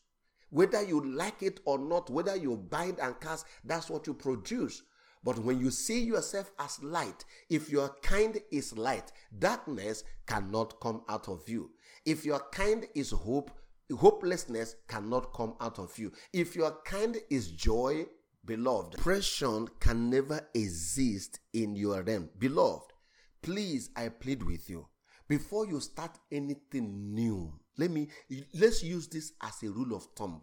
Whether 0.51 0.83
you 0.83 1.01
like 1.01 1.43
it 1.43 1.61
or 1.65 1.79
not, 1.79 2.11
whether 2.11 2.35
you 2.35 2.57
bind 2.57 2.99
and 2.99 3.19
cast, 3.21 3.47
that's 3.65 3.89
what 3.89 4.09
you 4.09 4.15
produce. 4.15 4.83
But 5.23 5.39
when 5.39 5.61
you 5.61 5.71
see 5.71 6.01
yourself 6.01 6.51
as 6.59 6.83
light, 6.83 7.25
if 7.49 7.71
your 7.71 7.91
kind 8.03 8.39
is 8.51 8.77
light, 8.77 9.13
darkness 9.39 10.03
cannot 10.27 10.81
come 10.81 11.03
out 11.09 11.29
of 11.29 11.49
you. 11.49 11.71
If 12.05 12.25
your 12.25 12.41
kind 12.53 12.87
is 12.95 13.11
hope, 13.11 13.51
hopelessness 13.97 14.77
cannot 14.89 15.33
come 15.33 15.55
out 15.61 15.79
of 15.79 15.99
you. 15.99 16.13
If 16.33 16.57
your 16.57 16.77
kind 16.85 17.17
is 17.29 17.51
joy, 17.51 18.07
beloved, 18.45 18.93
depression 18.93 19.69
can 19.81 20.11
never 20.11 20.49
exist 20.55 21.41
in 21.53 21.77
your 21.77 22.03
realm. 22.03 22.31
Beloved, 22.39 22.93
please, 23.43 23.91
I 23.97 24.09
plead 24.09 24.43
with 24.43 24.71
you, 24.71 24.87
before 25.31 25.65
you 25.65 25.79
start 25.79 26.19
anything 26.33 27.15
new, 27.15 27.53
let 27.79 27.93
me 27.93 28.09
let's 28.53 28.83
use 28.83 29.07
this 29.07 29.33
as 29.41 29.63
a 29.63 29.71
rule 29.71 29.95
of 29.95 30.07
thumb. 30.17 30.43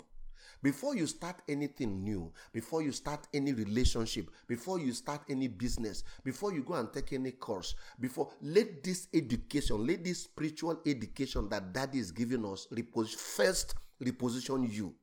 Before 0.63 0.95
you 0.95 1.05
start 1.05 1.41
anything 1.47 2.03
new, 2.03 2.31
before 2.51 2.81
you 2.81 2.91
start 2.91 3.27
any 3.33 3.53
relationship, 3.53 4.29
before 4.47 4.79
you 4.79 4.91
start 4.91 5.21
any 5.29 5.47
business, 5.47 6.03
before 6.23 6.53
you 6.53 6.63
go 6.63 6.73
and 6.73 6.91
take 6.91 7.13
any 7.13 7.31
course, 7.31 7.75
before 7.99 8.31
let 8.41 8.83
this 8.83 9.07
education, 9.13 9.85
let 9.85 10.03
this 10.03 10.23
spiritual 10.23 10.81
education 10.85 11.47
that 11.49 11.73
daddy 11.73 11.99
is 11.99 12.11
giving 12.11 12.45
us 12.45 12.67
repos- 12.71 13.13
first 13.13 13.75
reposition 14.03 14.71
you. 14.71 14.95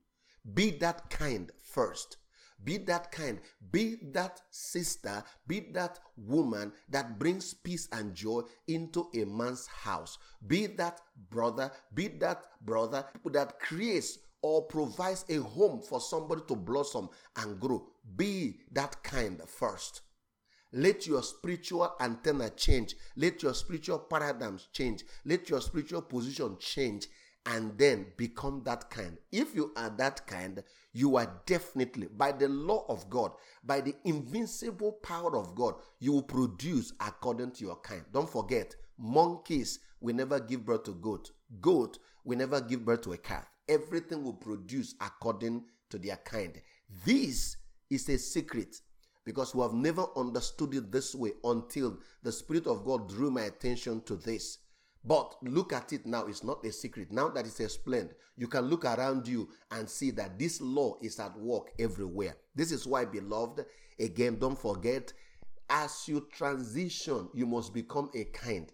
Be 0.53 0.71
that 0.71 1.09
kind 1.09 1.51
first. 1.63 2.17
Be 2.63 2.77
that 2.77 3.11
kind. 3.11 3.39
Be 3.71 3.97
that 4.13 4.41
sister. 4.49 5.23
Be 5.47 5.59
that 5.73 5.99
woman 6.17 6.71
that 6.89 7.19
brings 7.19 7.53
peace 7.53 7.87
and 7.91 8.15
joy 8.15 8.41
into 8.67 9.09
a 9.13 9.25
man's 9.25 9.67
house. 9.67 10.17
Be 10.47 10.67
that 10.67 11.01
brother. 11.29 11.71
Be 11.93 12.07
that 12.07 12.45
brother 12.61 13.05
that 13.25 13.59
creates 13.59 14.19
or 14.45 14.61
provides 14.61 15.25
a 15.29 15.37
home 15.37 15.81
for 15.81 15.99
somebody 15.99 16.39
to 16.47 16.55
blossom 16.55 17.09
and 17.37 17.59
grow. 17.59 17.83
Be 18.15 18.59
that 18.73 19.01
kind 19.01 19.41
first. 19.47 20.01
Let 20.71 21.07
your 21.07 21.23
spiritual 21.23 21.95
antenna 21.99 22.51
change. 22.51 22.95
Let 23.15 23.41
your 23.41 23.55
spiritual 23.55 23.97
paradigms 23.97 24.67
change. 24.71 25.03
Let 25.25 25.49
your 25.49 25.61
spiritual 25.61 26.03
position 26.03 26.57
change 26.59 27.07
and 27.47 27.75
then 27.79 28.05
become 28.17 28.61
that 28.65 28.87
kind. 28.91 29.17
If 29.31 29.55
you 29.55 29.73
are 29.75 29.89
that 29.97 30.27
kind, 30.27 30.61
you 30.93 31.17
are 31.17 31.41
definitely, 31.47 32.07
by 32.15 32.31
the 32.31 32.47
law 32.47 32.85
of 32.87 33.09
God, 33.09 33.31
by 33.63 33.81
the 33.81 33.95
invincible 34.03 34.91
power 34.91 35.35
of 35.35 35.55
God, 35.55 35.73
you 35.99 36.11
will 36.11 36.21
produce 36.21 36.93
according 36.99 37.53
to 37.53 37.65
your 37.65 37.77
kind. 37.77 38.03
Don't 38.13 38.29
forget, 38.29 38.75
monkeys 38.99 39.79
will 40.01 40.13
never 40.13 40.39
give 40.39 40.65
birth 40.65 40.83
to 40.83 40.91
goat. 40.91 41.31
Goat 41.61 41.97
will 42.23 42.37
never 42.37 42.61
give 42.61 42.85
birth 42.85 43.01
to 43.01 43.13
a 43.13 43.17
calf 43.17 43.54
everything 43.67 44.23
will 44.23 44.33
produce 44.33 44.95
according 45.01 45.63
to 45.89 45.97
their 45.97 46.17
kind. 46.17 46.61
This 47.05 47.57
is 47.89 48.09
a 48.09 48.17
secret 48.17 48.81
because 49.25 49.55
we 49.55 49.61
have 49.61 49.73
never 49.73 50.05
understood 50.15 50.73
it 50.75 50.91
this 50.91 51.15
way 51.15 51.31
until 51.43 51.97
the 52.23 52.31
Spirit 52.31 52.67
of 52.67 52.85
God 52.85 53.09
drew 53.09 53.31
my 53.31 53.41
attention 53.41 54.01
to 54.01 54.15
this. 54.15 54.59
But 55.03 55.35
look 55.43 55.71
at 55.73 55.93
it 55.93 56.05
now, 56.05 56.25
it's 56.25 56.43
not 56.43 56.65
a 56.65 56.71
secret. 56.71 57.11
Now 57.11 57.29
that 57.29 57.45
it's 57.45 57.59
explained, 57.59 58.09
you 58.37 58.47
can 58.47 58.65
look 58.65 58.85
around 58.85 59.27
you 59.27 59.49
and 59.71 59.87
see 59.87 60.09
that 60.11 60.39
this 60.39 60.59
law 60.59 60.97
is 61.01 61.19
at 61.19 61.37
work 61.37 61.71
everywhere. 61.77 62.35
This 62.55 62.71
is 62.71 62.87
why, 62.87 63.05
beloved, 63.05 63.65
again, 63.99 64.37
don't 64.39 64.57
forget, 64.57 65.13
as 65.69 66.07
you 66.07 66.27
transition, 66.31 67.29
you 67.33 67.45
must 67.45 67.73
become 67.73 68.09
a 68.15 68.23
kind. 68.25 68.71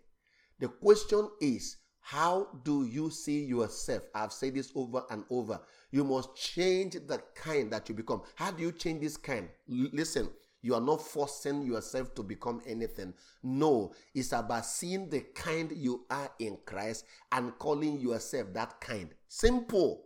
The 0.60 0.70
question 0.70 1.30
is, 1.42 1.78
how 2.02 2.48
do 2.64 2.86
you 2.86 3.10
see 3.10 3.44
yourself? 3.46 4.04
I've 4.14 4.34
said 4.34 4.56
this 4.56 4.72
over 4.76 5.04
and 5.10 5.24
over. 5.30 5.62
You 5.92 6.04
must 6.04 6.36
change 6.36 6.94
the 6.94 7.22
kind 7.36 7.72
that 7.72 7.88
you 7.88 7.96
become. 7.96 8.24
How 8.36 8.52
do 8.52 8.64
you 8.64 8.72
change 8.72 9.02
this 9.02 9.18
kind? 9.18 9.48
L- 9.72 9.90
listen, 9.94 10.30
you 10.62 10.76
are 10.76 10.82
not 10.82 11.02
forcing 11.02 11.64
yourself 11.64 12.14
to 12.16 12.24
become 12.24 12.62
anything. 12.66 13.14
No, 13.44 13.94
it's 14.14 14.32
about 14.32 14.66
seeing 14.66 15.10
the 15.10 15.22
kind 15.36 15.72
you 15.72 16.06
are 16.10 16.32
in 16.40 16.58
Christ 16.66 17.06
and 17.32 17.58
calling 17.58 18.00
yourself 18.00 18.54
that 18.54 18.82
kind. 18.82 19.10
Simple. 19.28 20.04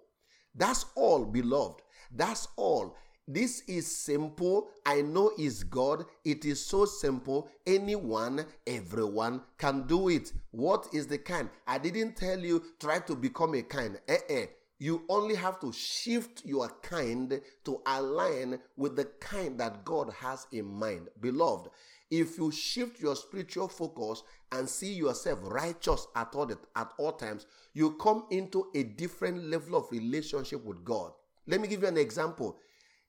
That's 0.54 0.86
all, 0.96 1.26
beloved. 1.26 1.82
That's 2.12 2.48
all. 2.56 2.96
This 3.28 3.64
is 3.68 3.88
simple. 3.88 4.70
I 4.86 5.02
know 5.02 5.32
is 5.38 5.64
God. 5.64 6.06
It 6.24 6.46
is 6.46 6.64
so 6.64 6.86
simple. 6.86 7.50
Anyone, 7.66 8.46
everyone 8.68 9.42
can 9.58 9.88
do 9.88 10.10
it. 10.10 10.32
What 10.52 10.88
is 10.94 11.08
the 11.08 11.18
kind? 11.18 11.50
I 11.66 11.80
didn't 11.80 12.16
tell 12.18 12.40
you 12.40 12.64
try 12.80 13.00
to 13.00 13.16
become 13.16 13.56
a 13.56 13.64
kind. 13.64 14.00
Eh 14.08 14.20
eh. 14.30 14.46
You 14.78 15.06
only 15.10 15.34
have 15.36 15.60
to 15.62 15.72
shift 15.72 16.46
your 16.46 16.70
kind 16.84 17.42
to 17.64 17.82
align 17.88 18.60
with 18.78 18.96
the 18.96 19.06
kind 19.06 19.60
that 19.60 19.86
God 19.86 20.14
has 20.20 20.46
in 20.52 20.66
mind. 20.66 21.08
Beloved, 21.20 21.72
if 22.12 22.38
you 22.38 22.52
shift 22.52 23.00
your 23.00 23.16
spiritual 23.16 23.70
focus 23.70 24.22
and 24.52 24.70
see 24.70 24.94
yourself 24.94 25.40
righteous 25.42 26.06
at 26.16 26.36
all, 26.36 26.52
at 26.76 26.92
all 27.00 27.14
times, 27.14 27.48
you 27.74 27.94
come 27.94 28.26
into 28.30 28.68
a 28.76 28.84
different 28.84 29.46
level 29.46 29.78
of 29.78 29.92
relationship 29.92 30.64
with 30.64 30.84
God. 30.84 31.14
Let 31.48 31.62
me 31.62 31.68
give 31.68 31.82
you 31.82 31.88
an 31.88 31.98
example. 31.98 32.58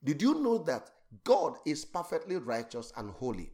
Did 0.07 0.21
you 0.21 0.35
know 0.35 0.59
that 0.59 0.89
God 1.25 1.57
is 1.65 1.83
perfectly 1.83 2.37
righteous 2.37 2.93
and 2.95 3.11
holy? 3.11 3.51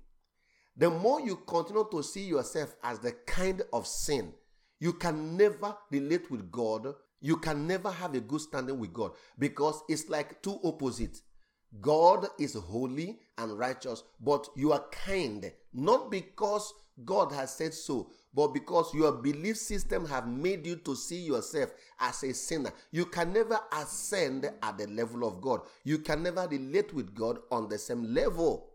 The 0.78 0.88
more 0.88 1.20
you 1.20 1.38
continue 1.48 1.88
to 1.90 2.04
see 2.04 2.26
yourself 2.26 2.76
as 2.84 3.00
the 3.00 3.14
kind 3.26 3.64
of 3.74 3.88
sin, 3.88 4.36
you 4.80 4.94
can 4.94 5.36
never 5.36 5.76
relate 5.90 6.30
with 6.30 6.52
God. 6.52 6.94
You 7.22 7.38
can 7.38 7.66
never 7.66 7.90
have 7.90 8.14
a 8.14 8.20
good 8.20 8.42
standing 8.42 8.78
with 8.78 8.94
God 8.94 9.14
because 9.40 9.82
it's 9.90 10.10
like 10.10 10.44
two 10.44 10.60
opposites. 10.64 11.24
God 11.82 12.28
is 12.40 12.54
holy 12.54 13.18
and 13.40 13.58
righteous, 13.58 14.04
but 14.22 14.48
you 14.56 14.74
are 14.74 14.86
kind, 14.92 15.52
not 15.74 16.12
because 16.12 16.72
God 17.04 17.32
has 17.32 17.52
said 17.52 17.74
so, 17.74 18.12
but 18.34 18.48
because 18.54 18.94
your 18.94 19.12
belief 19.12 19.58
system 19.58 20.06
have 20.08 20.28
made 20.28 20.66
you 20.66 20.78
to 20.78 20.96
see 20.96 21.22
yourself 21.22 21.72
as 22.00 22.24
a 22.24 22.34
sinner. 22.34 22.72
You 22.92 23.06
can 23.06 23.32
never 23.32 23.60
ascend 23.72 24.50
at 24.62 24.78
the 24.78 24.88
level 24.88 25.28
of 25.28 25.42
God. 25.42 25.62
You 25.84 26.00
can 26.00 26.24
never 26.24 26.48
relate 26.48 26.94
with 26.94 27.14
God 27.14 27.40
on 27.52 27.70
the 27.70 27.78
same 27.78 28.14
level. 28.14 28.70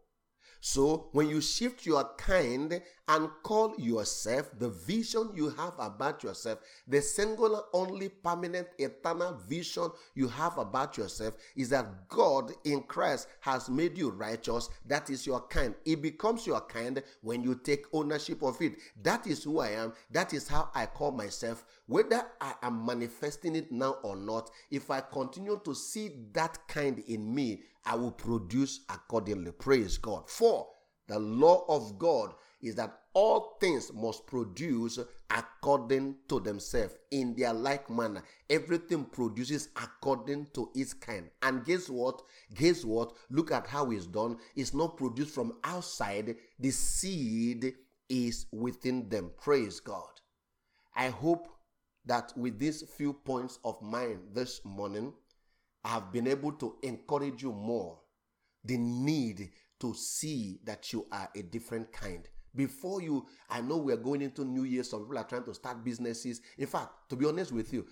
So 0.60 1.08
when 1.12 1.28
you 1.28 1.40
shift 1.40 1.86
your 1.86 2.04
kind 2.18 2.82
and 3.08 3.30
call 3.42 3.74
yourself 3.78 4.50
the 4.58 4.68
vision 4.68 5.30
you 5.34 5.48
have 5.48 5.72
about 5.78 6.22
yourself, 6.22 6.58
the 6.86 7.00
singular, 7.00 7.62
only 7.72 8.10
permanent, 8.10 8.68
eternal 8.78 9.32
vision 9.48 9.90
you 10.14 10.28
have 10.28 10.58
about 10.58 10.98
yourself 10.98 11.34
is 11.56 11.70
that 11.70 12.08
God 12.08 12.52
in 12.64 12.82
Christ 12.82 13.28
has 13.40 13.70
made 13.70 13.96
you 13.96 14.10
righteous. 14.10 14.68
That 14.84 15.08
is 15.08 15.26
your 15.26 15.40
kind. 15.48 15.74
It 15.86 16.02
becomes 16.02 16.46
your 16.46 16.60
kind 16.60 17.02
when 17.22 17.42
you 17.42 17.54
take 17.54 17.86
ownership 17.94 18.42
of 18.42 18.60
it. 18.60 18.74
That 19.02 19.26
is 19.26 19.44
who 19.44 19.60
I 19.60 19.70
am. 19.70 19.94
That 20.10 20.34
is 20.34 20.46
how 20.46 20.68
I 20.74 20.84
call 20.84 21.10
myself. 21.12 21.64
Whether 21.86 22.26
I 22.42 22.54
am 22.62 22.84
manifesting 22.84 23.56
it 23.56 23.72
now 23.72 23.96
or 24.02 24.16
not, 24.16 24.50
if 24.70 24.90
I 24.90 25.00
continue 25.00 25.58
to 25.64 25.74
see 25.74 26.10
that 26.32 26.58
kind 26.68 26.98
in 27.06 27.34
me, 27.34 27.62
I 27.86 27.94
will 27.94 28.12
produce 28.12 28.80
accordingly. 28.90 29.52
Praise 29.52 29.96
God. 29.96 30.28
For 30.28 30.66
the 31.06 31.18
law 31.18 31.64
of 31.68 31.98
God 31.98 32.34
is 32.60 32.74
that 32.74 32.98
all 33.14 33.56
things 33.60 33.92
must 33.92 34.26
produce 34.26 34.98
according 35.30 36.16
to 36.28 36.40
themselves 36.40 36.94
in 37.10 37.34
their 37.34 37.52
like 37.52 37.88
manner. 37.90 38.22
Everything 38.48 39.04
produces 39.04 39.68
according 39.76 40.46
to 40.54 40.70
its 40.74 40.94
kind. 40.94 41.28
And 41.42 41.64
guess 41.64 41.88
what? 41.88 42.22
Guess 42.54 42.84
what? 42.84 43.12
Look 43.30 43.52
at 43.52 43.66
how 43.66 43.90
it's 43.90 44.06
done. 44.06 44.38
It's 44.56 44.74
not 44.74 44.96
produced 44.96 45.34
from 45.34 45.58
outside, 45.64 46.36
the 46.58 46.70
seed 46.70 47.74
is 48.08 48.46
within 48.52 49.08
them. 49.08 49.30
Praise 49.40 49.80
God. 49.80 50.08
I 50.96 51.08
hope 51.08 51.48
that 52.06 52.32
with 52.36 52.58
these 52.58 52.82
few 52.96 53.12
points 53.12 53.58
of 53.64 53.80
mine 53.82 54.20
this 54.32 54.60
morning, 54.64 55.12
I 55.84 55.90
have 55.90 56.12
been 56.12 56.26
able 56.26 56.52
to 56.52 56.76
encourage 56.82 57.42
you 57.42 57.52
more 57.52 57.98
the 58.64 58.76
need 58.76 59.50
to 59.80 59.94
see 59.94 60.58
that 60.64 60.92
you 60.92 61.06
are 61.12 61.28
a 61.36 61.42
different 61.42 61.92
kind. 61.92 62.28
Before 62.54 63.00
you, 63.00 63.26
I 63.48 63.60
know 63.60 63.76
we're 63.76 63.96
going 63.96 64.22
into 64.22 64.44
New 64.44 64.64
Year, 64.64 64.82
some 64.84 65.00
people 65.00 65.18
are 65.18 65.24
trying 65.24 65.44
to 65.44 65.54
start 65.54 65.84
businesses. 65.84 66.40
In 66.56 66.66
fact, 66.66 67.10
to 67.10 67.16
be 67.16 67.26
honest 67.26 67.52
with 67.52 67.72
you, 67.72 67.86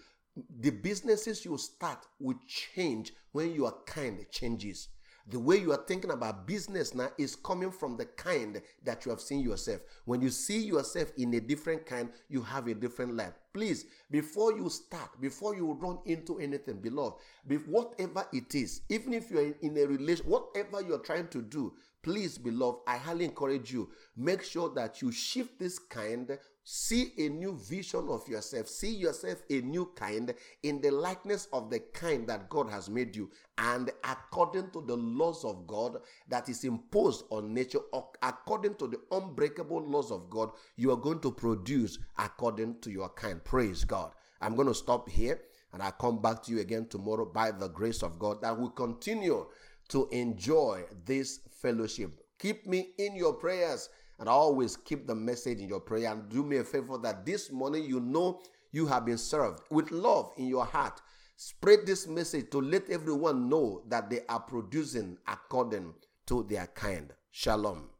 the 0.61 0.71
businesses 0.71 1.45
you 1.45 1.57
start 1.59 2.07
will 2.21 2.39
change 2.47 3.13
when 3.33 3.55
your 3.55 3.73
kind 3.87 4.27
changes. 4.31 4.89
The 5.29 5.41
way 5.41 5.57
you 5.57 5.73
are 5.73 5.85
thinking 5.89 6.13
about 6.13 6.47
business 6.47 6.95
now 6.95 7.09
is 7.19 7.35
coming 7.35 7.73
from 7.73 7.97
the 7.97 8.05
kind 8.05 8.63
that 8.85 9.05
you 9.05 9.11
have 9.11 9.21
seen 9.21 9.41
yourself. 9.41 9.81
When 10.05 10.21
you 10.21 10.31
see 10.31 10.59
yourself 10.59 11.11
in 11.17 11.35
a 11.35 11.41
different 11.41 11.85
kind, 11.85 12.11
you 12.29 12.43
have 12.43 12.69
a 12.69 12.75
different 12.75 13.17
life. 13.17 13.33
Please, 13.53 13.87
before 14.09 14.57
you 14.57 14.69
start, 14.71 15.21
before 15.21 15.57
you 15.57 15.73
run 15.73 15.99
into 16.05 16.39
anything, 16.39 16.81
beloved, 16.81 17.19
whatever 17.67 18.25
it 18.33 18.55
is, 18.55 18.83
even 18.89 19.15
if 19.15 19.29
you're 19.31 19.53
in 19.63 19.77
a 19.79 19.87
relation, 19.87 20.27
whatever 20.27 20.81
you're 20.81 21.01
trying 21.01 21.27
to 21.29 21.43
do, 21.43 21.73
please, 22.07 22.39
beloved, 22.39 22.79
I 22.87 22.99
highly 22.99 23.25
encourage 23.25 23.73
you, 23.73 23.91
make 24.17 24.45
sure 24.45 24.73
that 24.77 25.03
you 25.03 25.11
shift 25.11 25.59
this 25.59 25.81
kind 25.81 26.39
See 26.69 27.13
a 27.17 27.29
new 27.29 27.57
vision 27.57 28.09
of 28.09 28.27
yourself. 28.27 28.67
See 28.67 28.93
yourself 28.93 29.41
a 29.49 29.61
new 29.61 29.93
kind 29.95 30.35
in 30.65 30.81
the 30.81 30.91
likeness 30.91 31.47
of 31.53 31.71
the 31.71 31.79
kind 31.79 32.27
that 32.27 32.49
God 32.49 32.69
has 32.69 32.91
made 32.91 33.15
you 33.15 33.31
and 33.57 33.89
according 34.03 34.73
to 34.73 34.81
the 34.81 34.97
laws 34.97 35.45
of 35.45 35.65
God 35.69 35.99
that 36.29 36.49
is 36.49 36.65
imposed 36.65 37.25
on 37.31 37.55
nature, 37.55 37.79
or 37.93 38.09
according 38.21 38.75
to 38.79 38.89
the 38.89 38.99
unbreakable 39.13 39.81
laws 39.81 40.11
of 40.11 40.29
God, 40.29 40.51
you 40.75 40.91
are 40.91 40.97
going 40.97 41.21
to 41.21 41.31
produce 41.31 42.01
according 42.19 42.81
to 42.81 42.91
your 42.91 43.11
kind. 43.11 43.45
Praise 43.45 43.85
God. 43.85 44.11
I'm 44.41 44.57
going 44.57 44.67
to 44.67 44.75
stop 44.75 45.09
here 45.09 45.41
and 45.73 45.81
I'll 45.81 45.93
come 45.93 46.21
back 46.21 46.43
to 46.45 46.53
you 46.53 46.59
again 46.59 46.89
tomorrow 46.89 47.27
by 47.27 47.53
the 47.53 47.69
grace 47.69 48.03
of 48.03 48.19
God 48.19 48.43
that 48.43 48.59
we 48.59 48.71
continue 48.75 49.47
to 49.89 50.09
enjoy 50.11 50.85
this 51.05 51.41
fellowship. 51.51 52.21
Keep 52.39 52.67
me 52.67 52.91
in 52.99 53.17
your 53.17 53.33
prayers 53.35 53.89
and 54.19 54.29
always 54.29 54.77
keep 54.77 55.07
the 55.07 55.15
message 55.15 55.59
in 55.59 55.69
your 55.69 55.81
prayer. 55.81 56.13
And 56.13 56.29
do 56.29 56.43
me 56.43 56.59
a 56.59 56.65
favor 56.65 56.99
that 56.99 57.25
this 57.25 57.51
morning 57.51 57.85
you 57.85 58.01
know 58.01 58.41
you 58.73 58.87
have 58.87 59.07
been 59.07 59.19
served 59.19 59.61
with 59.71 59.91
love 59.91 60.33
in 60.37 60.47
your 60.47 60.65
heart. 60.65 61.01
Spread 61.37 61.87
this 61.87 62.07
message 62.07 62.51
to 62.51 62.61
let 62.61 62.89
everyone 62.89 63.49
know 63.49 63.83
that 63.89 64.09
they 64.09 64.21
are 64.29 64.41
producing 64.41 65.19
according 65.27 65.95
to 66.27 66.43
their 66.45 66.67
kind. 66.69 67.13
Shalom. 67.31 67.91